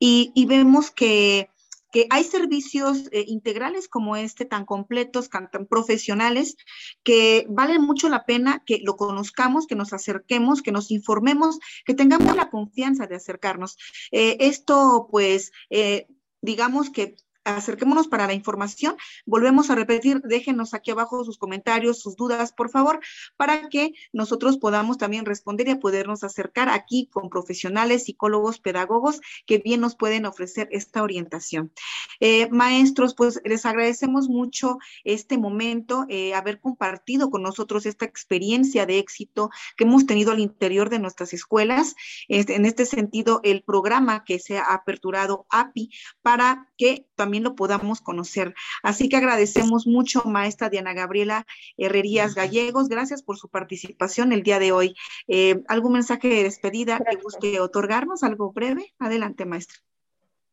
y, 0.01 0.33
y 0.35 0.47
vemos 0.47 0.91
que 0.91 1.49
que 1.90 2.07
hay 2.11 2.24
servicios 2.24 3.09
eh, 3.12 3.24
integrales 3.26 3.88
como 3.88 4.16
este, 4.16 4.44
tan 4.44 4.64
completos, 4.64 5.29
tan, 5.29 5.48
profesionales, 5.68 6.57
que 7.03 7.46
valen 7.48 7.83
mucho 7.83 8.09
la 8.09 8.24
pena 8.24 8.62
que 8.64 8.81
lo 8.83 8.96
conozcamos, 8.96 9.66
que 9.66 9.74
nos 9.74 9.92
acerquemos, 9.92 10.62
que 10.62 10.72
nos 10.72 10.90
informemos, 10.90 11.59
que 11.85 11.94
tengamos 11.94 12.37
la 12.37 12.50
confianza 12.50 13.07
de 13.07 13.16
acercarnos. 13.16 13.76
Eh, 14.12 14.37
esto, 14.40 15.09
pues, 15.11 15.53
eh, 15.70 16.07
digamos 16.40 16.90
que 16.90 17.16
acerquémonos 17.44 18.09
para 18.09 18.26
la 18.26 18.35
información. 18.35 18.96
Volvemos 19.26 19.70
a 19.70 19.74
repetir, 19.74 20.20
déjenos 20.22 20.74
aquí 20.74 20.90
abajo 20.90 21.24
sus 21.24 21.38
comentarios, 21.38 22.00
sus 22.00 22.16
dudas, 22.16 22.53
por 22.53 22.70
favor, 22.70 23.00
para 23.37 23.68
que 23.68 23.92
nosotros 24.12 24.59
podamos 24.59 24.98
también 24.98 25.24
responder 25.24 25.68
y 25.68 25.74
podernos 25.76 26.24
acercar 26.24 26.68
aquí 26.68 27.09
con 27.12 27.31
profesionales, 27.31 28.05
psicólogos, 28.05 28.61
pedagogos 28.61 29.20
que 29.46 29.59
bien 29.59 29.81
nos 29.81 29.96
pueden 29.96 30.26
ofrecer 30.26 30.68
esta 30.70 31.03
orientación. 31.03 31.72
Eh, 32.20 32.48
maestros, 32.50 33.14
pues 33.14 33.40
les 33.44 33.64
agradecemos 33.66 34.29
mucho 34.29 34.79
este 35.05 35.38
momento, 35.38 36.07
eh, 36.09 36.35
haber 36.35 36.61
compartido 36.61 37.31
con 37.31 37.42
nosotros 37.42 37.87
esta 37.87 38.05
experiencia 38.05 38.87
de 38.87 38.98
éxito 38.98 39.50
que 39.76 39.85
hemos 39.85 40.07
tenido 40.07 40.33
al 40.33 40.40
interior 40.40 40.90
de 40.90 40.98
nuestras 40.98 41.33
escuelas. 41.33 41.94
Este, 42.29 42.55
en 42.55 42.66
este 42.66 42.87
sentido, 42.87 43.40
el 43.42 43.62
programa 43.62 44.24
que 44.24 44.38
se 44.38 44.59
ha 44.59 44.64
aperturado 44.72 45.46
API 45.50 45.90
para 46.22 46.68
que 46.76 47.07
también 47.14 47.30
lo 47.38 47.55
podamos 47.55 48.01
conocer. 48.01 48.55
Así 48.83 49.09
que 49.09 49.16
agradecemos 49.16 49.87
mucho, 49.87 50.25
maestra 50.25 50.71
Diana 50.71 50.95
Gabriela 50.95 51.47
Herrerías 51.77 52.35
Gallegos. 52.35 52.88
Gracias 52.88 53.23
por 53.23 53.37
su 53.37 53.49
participación 53.49 54.33
el 54.33 54.43
día 54.43 54.59
de 54.59 54.73
hoy. 54.73 54.97
Eh, 55.29 55.62
¿Algún 55.69 55.93
mensaje 55.93 56.29
de 56.29 56.43
despedida 56.43 56.99
que 56.99 57.16
guste 57.16 57.61
otorgarnos? 57.61 58.25
¿Algo 58.25 58.51
breve? 58.53 58.93
Adelante, 58.99 59.45
maestra. 59.45 59.79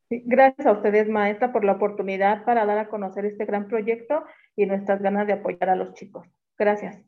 gracias 0.09 0.67
a 0.67 0.73
ustedes, 0.73 1.09
maestra, 1.09 1.51
por 1.51 1.65
la 1.65 1.73
oportunidad 1.73 2.45
para 2.45 2.67
dar 2.67 2.77
a 2.77 2.89
conocer 2.89 3.25
este 3.25 3.45
gran 3.45 3.67
proyecto 3.67 4.23
y 4.55 4.67
nuestras 4.67 5.01
ganas 5.01 5.25
de 5.25 5.33
apoyar 5.33 5.69
a 5.69 5.75
los 5.75 5.95
chicos. 5.95 6.27
Gracias 6.57 7.06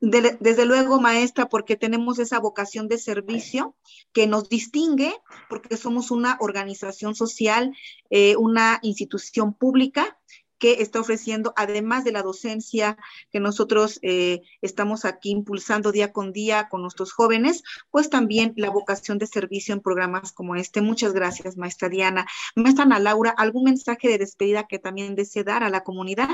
desde 0.00 0.66
luego, 0.66 1.00
maestra, 1.00 1.48
porque 1.48 1.76
tenemos 1.76 2.18
esa 2.18 2.38
vocación 2.38 2.88
de 2.88 2.98
servicio 2.98 3.76
que 4.12 4.26
nos 4.26 4.48
distingue, 4.48 5.14
porque 5.48 5.76
somos 5.76 6.10
una 6.10 6.36
organización 6.40 7.14
social, 7.14 7.74
eh, 8.10 8.36
una 8.36 8.78
institución 8.82 9.54
pública 9.54 10.18
que 10.58 10.80
está 10.80 11.00
ofreciendo, 11.00 11.52
además 11.56 12.04
de 12.04 12.12
la 12.12 12.22
docencia 12.22 12.96
que 13.30 13.40
nosotros 13.40 13.98
eh, 14.02 14.42
estamos 14.62 15.04
aquí 15.04 15.30
impulsando 15.30 15.92
día 15.92 16.12
con 16.12 16.32
día 16.32 16.68
con 16.68 16.82
nuestros 16.82 17.12
jóvenes, 17.12 17.62
pues 17.90 18.08
también 18.08 18.54
la 18.56 18.70
vocación 18.70 19.18
de 19.18 19.26
servicio 19.26 19.74
en 19.74 19.80
programas 19.80 20.32
como 20.32 20.56
este. 20.56 20.80
Muchas 20.80 21.12
gracias, 21.12 21.56
maestra 21.56 21.88
Diana. 21.88 22.26
Maestra 22.54 22.84
Ana 22.84 22.98
Laura, 22.98 23.34
¿algún 23.36 23.64
mensaje 23.64 24.08
de 24.08 24.18
despedida 24.18 24.66
que 24.66 24.78
también 24.78 25.14
desee 25.14 25.44
dar 25.44 25.64
a 25.64 25.70
la 25.70 25.82
comunidad? 25.82 26.30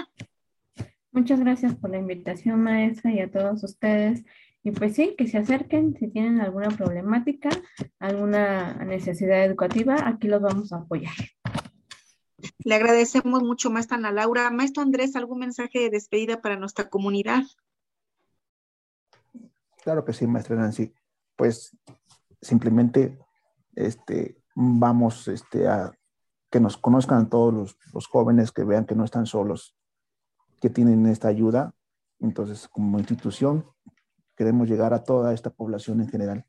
Muchas 1.13 1.41
gracias 1.41 1.75
por 1.75 1.91
la 1.91 1.99
invitación, 1.99 2.63
maestra, 2.63 3.13
y 3.13 3.21
a 3.21 3.31
todos 3.31 3.65
ustedes. 3.65 4.25
Y 4.63 4.71
pues 4.71 4.95
sí, 4.95 5.15
que 5.17 5.27
se 5.27 5.39
acerquen 5.39 5.97
si 5.99 6.09
tienen 6.09 6.41
alguna 6.41 6.69
problemática, 6.69 7.49
alguna 7.99 8.75
necesidad 8.85 9.45
educativa, 9.45 9.97
aquí 10.07 10.29
los 10.29 10.41
vamos 10.41 10.73
a 10.73 10.77
apoyar. 10.77 11.15
Le 12.59 12.75
agradecemos 12.75 13.43
mucho, 13.43 13.71
maestra 13.71 13.97
Ana 13.97 14.13
Laura. 14.13 14.51
Maestro 14.51 14.83
Andrés, 14.83 15.17
¿algún 15.17 15.41
mensaje 15.41 15.81
de 15.81 15.91
despedida 15.91 16.41
para 16.41 16.57
nuestra 16.57 16.89
comunidad? 16.89 17.43
Claro 19.83 20.05
que 20.05 20.13
sí, 20.13 20.27
maestra 20.27 20.57
Nancy. 20.57 20.93
Pues 21.37 21.77
simplemente 22.41 23.19
este, 23.75 24.43
vamos 24.55 25.27
este, 25.27 25.67
a 25.67 25.93
que 26.51 26.61
nos 26.61 26.77
conozcan 26.77 27.31
todos 27.31 27.55
los, 27.55 27.79
los 27.93 28.07
jóvenes, 28.07 28.53
que 28.53 28.65
vean 28.65 28.85
que 28.85 28.95
no 28.95 29.05
están 29.05 29.27
solos, 29.27 29.75
que 30.61 30.71
tienen 30.71 31.07
esta 31.07 31.29
ayuda. 31.29 31.75
Entonces, 32.19 32.69
como 32.69 32.99
institución, 32.99 33.67
queremos 34.37 34.69
llegar 34.69 34.95
a 34.95 35.03
toda 35.03 35.33
esta 35.33 35.51
población 35.51 36.01
en 36.01 36.09
general. 36.09 36.47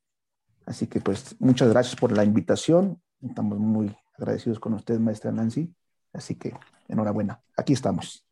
Así 0.65 0.87
que, 0.87 0.99
pues, 0.99 1.35
muchas 1.39 1.69
gracias 1.69 1.95
por 1.95 2.11
la 2.11 2.23
invitación. 2.23 3.01
Estamos 3.21 3.57
muy 3.59 3.95
agradecidos 4.17 4.59
con 4.59 4.73
usted, 4.73 4.99
maestra 4.99 5.31
Nancy. 5.31 5.73
Así 6.13 6.35
que, 6.35 6.53
enhorabuena. 6.91 7.41
Aquí 7.55 7.73
estamos. 7.73 8.25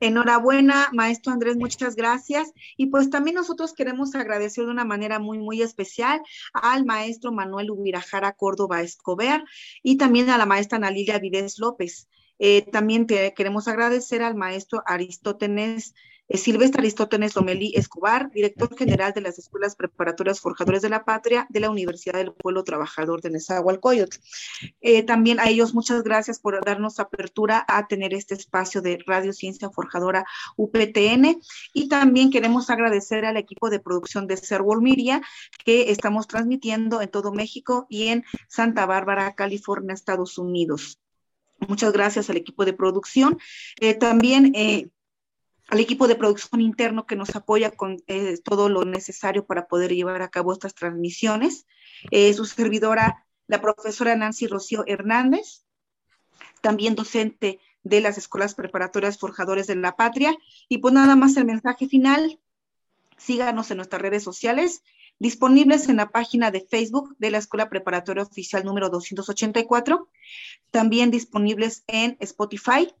Enhorabuena, 0.00 0.90
maestro 0.92 1.32
Andrés, 1.32 1.56
muchas 1.56 1.96
gracias. 1.96 2.52
Y 2.76 2.86
pues 2.86 3.10
también 3.10 3.36
nosotros 3.36 3.72
queremos 3.72 4.14
agradecer 4.14 4.64
de 4.66 4.70
una 4.70 4.84
manera 4.84 5.18
muy, 5.18 5.38
muy 5.38 5.62
especial 5.62 6.20
al 6.52 6.84
maestro 6.84 7.32
Manuel 7.32 7.70
Ubirajara 7.70 8.32
Córdoba 8.32 8.82
Escobar 8.82 9.44
y 9.82 9.96
también 9.96 10.30
a 10.30 10.38
la 10.38 10.46
maestra 10.46 10.76
Ana 10.76 10.90
Lilia 10.90 11.20
López. 11.58 12.08
Eh, 12.44 12.68
también 12.72 13.06
queremos 13.06 13.68
agradecer 13.68 14.20
al 14.20 14.34
maestro 14.34 14.82
Aristótenes, 14.84 15.94
eh, 16.26 16.36
Silvestre 16.36 16.80
Aristótenes 16.80 17.36
Lomelí 17.36 17.72
Escobar, 17.76 18.32
director 18.32 18.76
general 18.76 19.12
de 19.12 19.20
las 19.20 19.38
Escuelas 19.38 19.76
Preparatorias 19.76 20.40
Forjadores 20.40 20.82
de 20.82 20.88
la 20.88 21.04
Patria 21.04 21.46
de 21.50 21.60
la 21.60 21.70
Universidad 21.70 22.14
del 22.14 22.32
Pueblo 22.32 22.64
Trabajador 22.64 23.22
de 23.22 23.30
Nezahualcóyotl. 23.30 24.18
Eh, 24.80 25.04
también 25.04 25.38
a 25.38 25.50
ellos 25.50 25.72
muchas 25.72 26.02
gracias 26.02 26.40
por 26.40 26.60
darnos 26.64 26.98
apertura 26.98 27.64
a 27.68 27.86
tener 27.86 28.12
este 28.12 28.34
espacio 28.34 28.82
de 28.82 28.98
Radio 29.06 29.32
Ciencia 29.32 29.70
Forjadora 29.70 30.26
UPTN 30.56 31.40
y 31.72 31.88
también 31.88 32.32
queremos 32.32 32.70
agradecer 32.70 33.24
al 33.24 33.36
equipo 33.36 33.70
de 33.70 33.78
producción 33.78 34.26
de 34.26 34.36
Servol 34.36 34.82
Miria 34.82 35.22
que 35.64 35.92
estamos 35.92 36.26
transmitiendo 36.26 37.02
en 37.02 37.08
todo 37.08 37.32
México 37.32 37.86
y 37.88 38.08
en 38.08 38.24
Santa 38.48 38.84
Bárbara, 38.84 39.36
California, 39.36 39.94
Estados 39.94 40.38
Unidos. 40.38 41.01
Muchas 41.68 41.92
gracias 41.92 42.28
al 42.30 42.36
equipo 42.36 42.64
de 42.64 42.72
producción. 42.72 43.38
Eh, 43.80 43.94
también 43.94 44.52
eh, 44.54 44.88
al 45.68 45.80
equipo 45.80 46.08
de 46.08 46.16
producción 46.16 46.60
interno 46.60 47.06
que 47.06 47.16
nos 47.16 47.34
apoya 47.36 47.70
con 47.70 48.02
eh, 48.06 48.38
todo 48.44 48.68
lo 48.68 48.84
necesario 48.84 49.46
para 49.46 49.66
poder 49.66 49.94
llevar 49.94 50.22
a 50.22 50.30
cabo 50.30 50.52
estas 50.52 50.74
transmisiones. 50.74 51.66
su 52.10 52.44
servidora, 52.44 53.26
la 53.46 53.60
profesora 53.60 54.16
Nancy 54.16 54.46
Rocío 54.46 54.84
Hernández, 54.86 55.64
también 56.60 56.94
docente 56.94 57.60
de 57.84 58.00
las 58.00 58.18
escuelas 58.18 58.54
preparatorias 58.54 59.18
Forjadores 59.18 59.66
de 59.66 59.76
la 59.76 59.96
Patria. 59.96 60.36
Y 60.68 60.78
pues 60.78 60.94
nada 60.94 61.16
más 61.16 61.36
el 61.36 61.44
mensaje 61.44 61.86
final. 61.88 62.38
Síganos 63.16 63.70
en 63.70 63.76
nuestras 63.76 64.02
redes 64.02 64.24
sociales 64.24 64.82
disponibles 65.22 65.88
en 65.88 65.98
la 65.98 66.10
página 66.10 66.50
de 66.50 66.66
Facebook 66.68 67.14
de 67.20 67.30
la 67.30 67.38
Escuela 67.38 67.70
Preparatoria 67.70 68.24
Oficial 68.24 68.64
número 68.64 68.90
284, 68.90 70.08
también 70.72 71.12
disponibles 71.12 71.84
en 71.86 72.16
Spotify, 72.18 72.92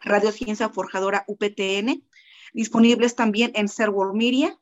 Radio 0.00 0.30
Ciencia 0.30 0.68
Forjadora 0.68 1.24
UPTN, 1.26 2.04
disponibles 2.52 3.16
también 3.16 3.50
en 3.56 3.66
Server 3.66 4.12
Media 4.14 4.56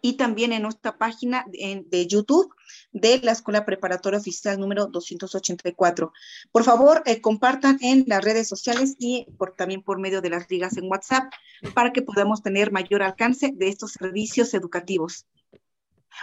y 0.00 0.14
también 0.14 0.52
en 0.52 0.62
nuestra 0.62 0.98
página 0.98 1.46
de, 1.46 2.06
YouTube 2.08 2.52
de 2.90 3.20
la 3.22 3.30
Escuela 3.30 3.64
Preparatoria 3.64 4.18
Oficial 4.18 4.58
número 4.58 4.86
284. 4.86 6.12
Por 6.50 6.64
favor, 6.64 7.04
eh, 7.06 7.20
compartan 7.20 7.78
en 7.82 8.02
las 8.08 8.24
redes 8.24 8.48
sociales 8.48 8.96
y 8.98 9.28
por, 9.38 9.54
también 9.54 9.84
por 9.84 10.00
medio 10.00 10.22
de 10.22 10.30
las 10.30 10.50
ligas 10.50 10.76
en 10.76 10.90
WhatsApp 10.90 11.32
para 11.72 11.92
que 11.92 12.02
podamos 12.02 12.42
tener 12.42 12.72
mayor 12.72 13.04
alcance 13.04 13.52
de 13.54 13.68
estos 13.68 13.92
servicios 13.92 14.54
educativos. 14.54 15.28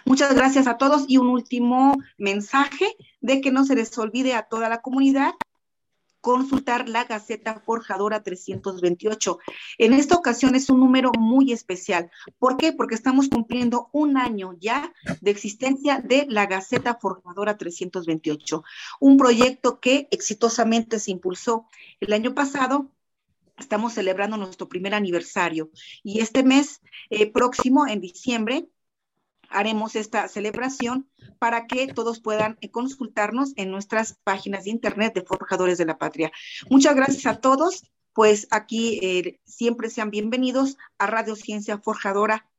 Muchas 0.05 0.33
gracias 0.35 0.67
a 0.67 0.77
todos 0.77 1.05
y 1.07 1.17
un 1.17 1.27
último 1.27 1.93
mensaje 2.17 2.95
de 3.21 3.41
que 3.41 3.51
no 3.51 3.65
se 3.65 3.75
les 3.75 3.97
olvide 3.97 4.33
a 4.33 4.43
toda 4.43 4.69
la 4.69 4.81
comunidad 4.81 5.33
consultar 6.21 6.89
la 6.89 7.05
Gaceta 7.05 7.61
Forjadora 7.65 8.21
328. 8.23 9.39
En 9.77 9.93
esta 9.93 10.15
ocasión 10.15 10.55
es 10.55 10.69
un 10.69 10.79
número 10.79 11.11
muy 11.17 11.51
especial. 11.51 12.11
¿Por 12.37 12.57
qué? 12.57 12.73
Porque 12.73 12.95
estamos 12.95 13.29
cumpliendo 13.29 13.89
un 13.93 14.17
año 14.17 14.53
ya 14.59 14.93
de 15.21 15.31
existencia 15.31 16.01
de 16.01 16.25
la 16.29 16.45
Gaceta 16.45 16.95
Forjadora 16.95 17.57
328, 17.57 18.63
un 18.99 19.17
proyecto 19.17 19.79
que 19.79 20.07
exitosamente 20.11 20.99
se 20.99 21.11
impulsó 21.11 21.67
el 21.99 22.13
año 22.13 22.33
pasado 22.33 22.91
estamos 23.57 23.93
celebrando 23.93 24.37
nuestro 24.37 24.69
primer 24.69 24.93
aniversario 24.93 25.69
y 26.01 26.21
este 26.21 26.43
mes 26.43 26.81
eh, 27.09 27.29
próximo, 27.29 27.87
en 27.87 27.99
diciembre, 27.99 28.69
haremos 29.49 29.95
esta 29.95 30.27
celebración 30.27 31.09
para 31.39 31.67
que 31.67 31.87
todos 31.87 32.19
puedan 32.19 32.57
eh, 32.61 32.71
consultarnos 32.71 33.53
en 33.55 33.71
nuestras 33.71 34.19
páginas 34.23 34.65
de 34.65 34.71
internet 34.71 35.13
de 35.13 35.21
Forjadores 35.21 35.77
de 35.77 35.85
la 35.85 35.97
Patria. 35.97 36.31
Muchas 36.69 36.95
gracias 36.95 37.25
a 37.25 37.39
todos, 37.39 37.91
pues 38.13 38.47
aquí 38.51 38.99
eh, 39.01 39.39
siempre 39.45 39.89
sean 39.89 40.11
bienvenidos 40.11 40.77
a 40.97 41.07
Radio 41.07 41.35
Ciencia 41.35 41.77
Forjadora 41.77 42.49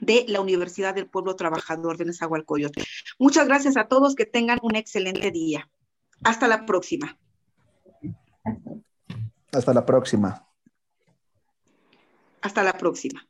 de 0.00 0.24
la 0.28 0.40
Universidad 0.40 0.94
del 0.94 1.08
Pueblo 1.08 1.36
Trabajador 1.36 1.96
de 1.96 2.06
Nezahualcóyotl. 2.06 2.82
Muchas 3.18 3.46
gracias 3.46 3.76
a 3.76 3.88
todos, 3.88 4.14
que 4.14 4.26
tengan 4.26 4.58
un 4.62 4.76
excelente 4.76 5.30
día. 5.30 5.68
Hasta 6.22 6.48
la 6.48 6.66
próxima. 6.66 7.18
Hasta 9.52 9.72
la 9.72 9.86
próxima. 9.86 10.48
Hasta 12.40 12.62
la 12.62 12.72
próxima. 12.76 13.26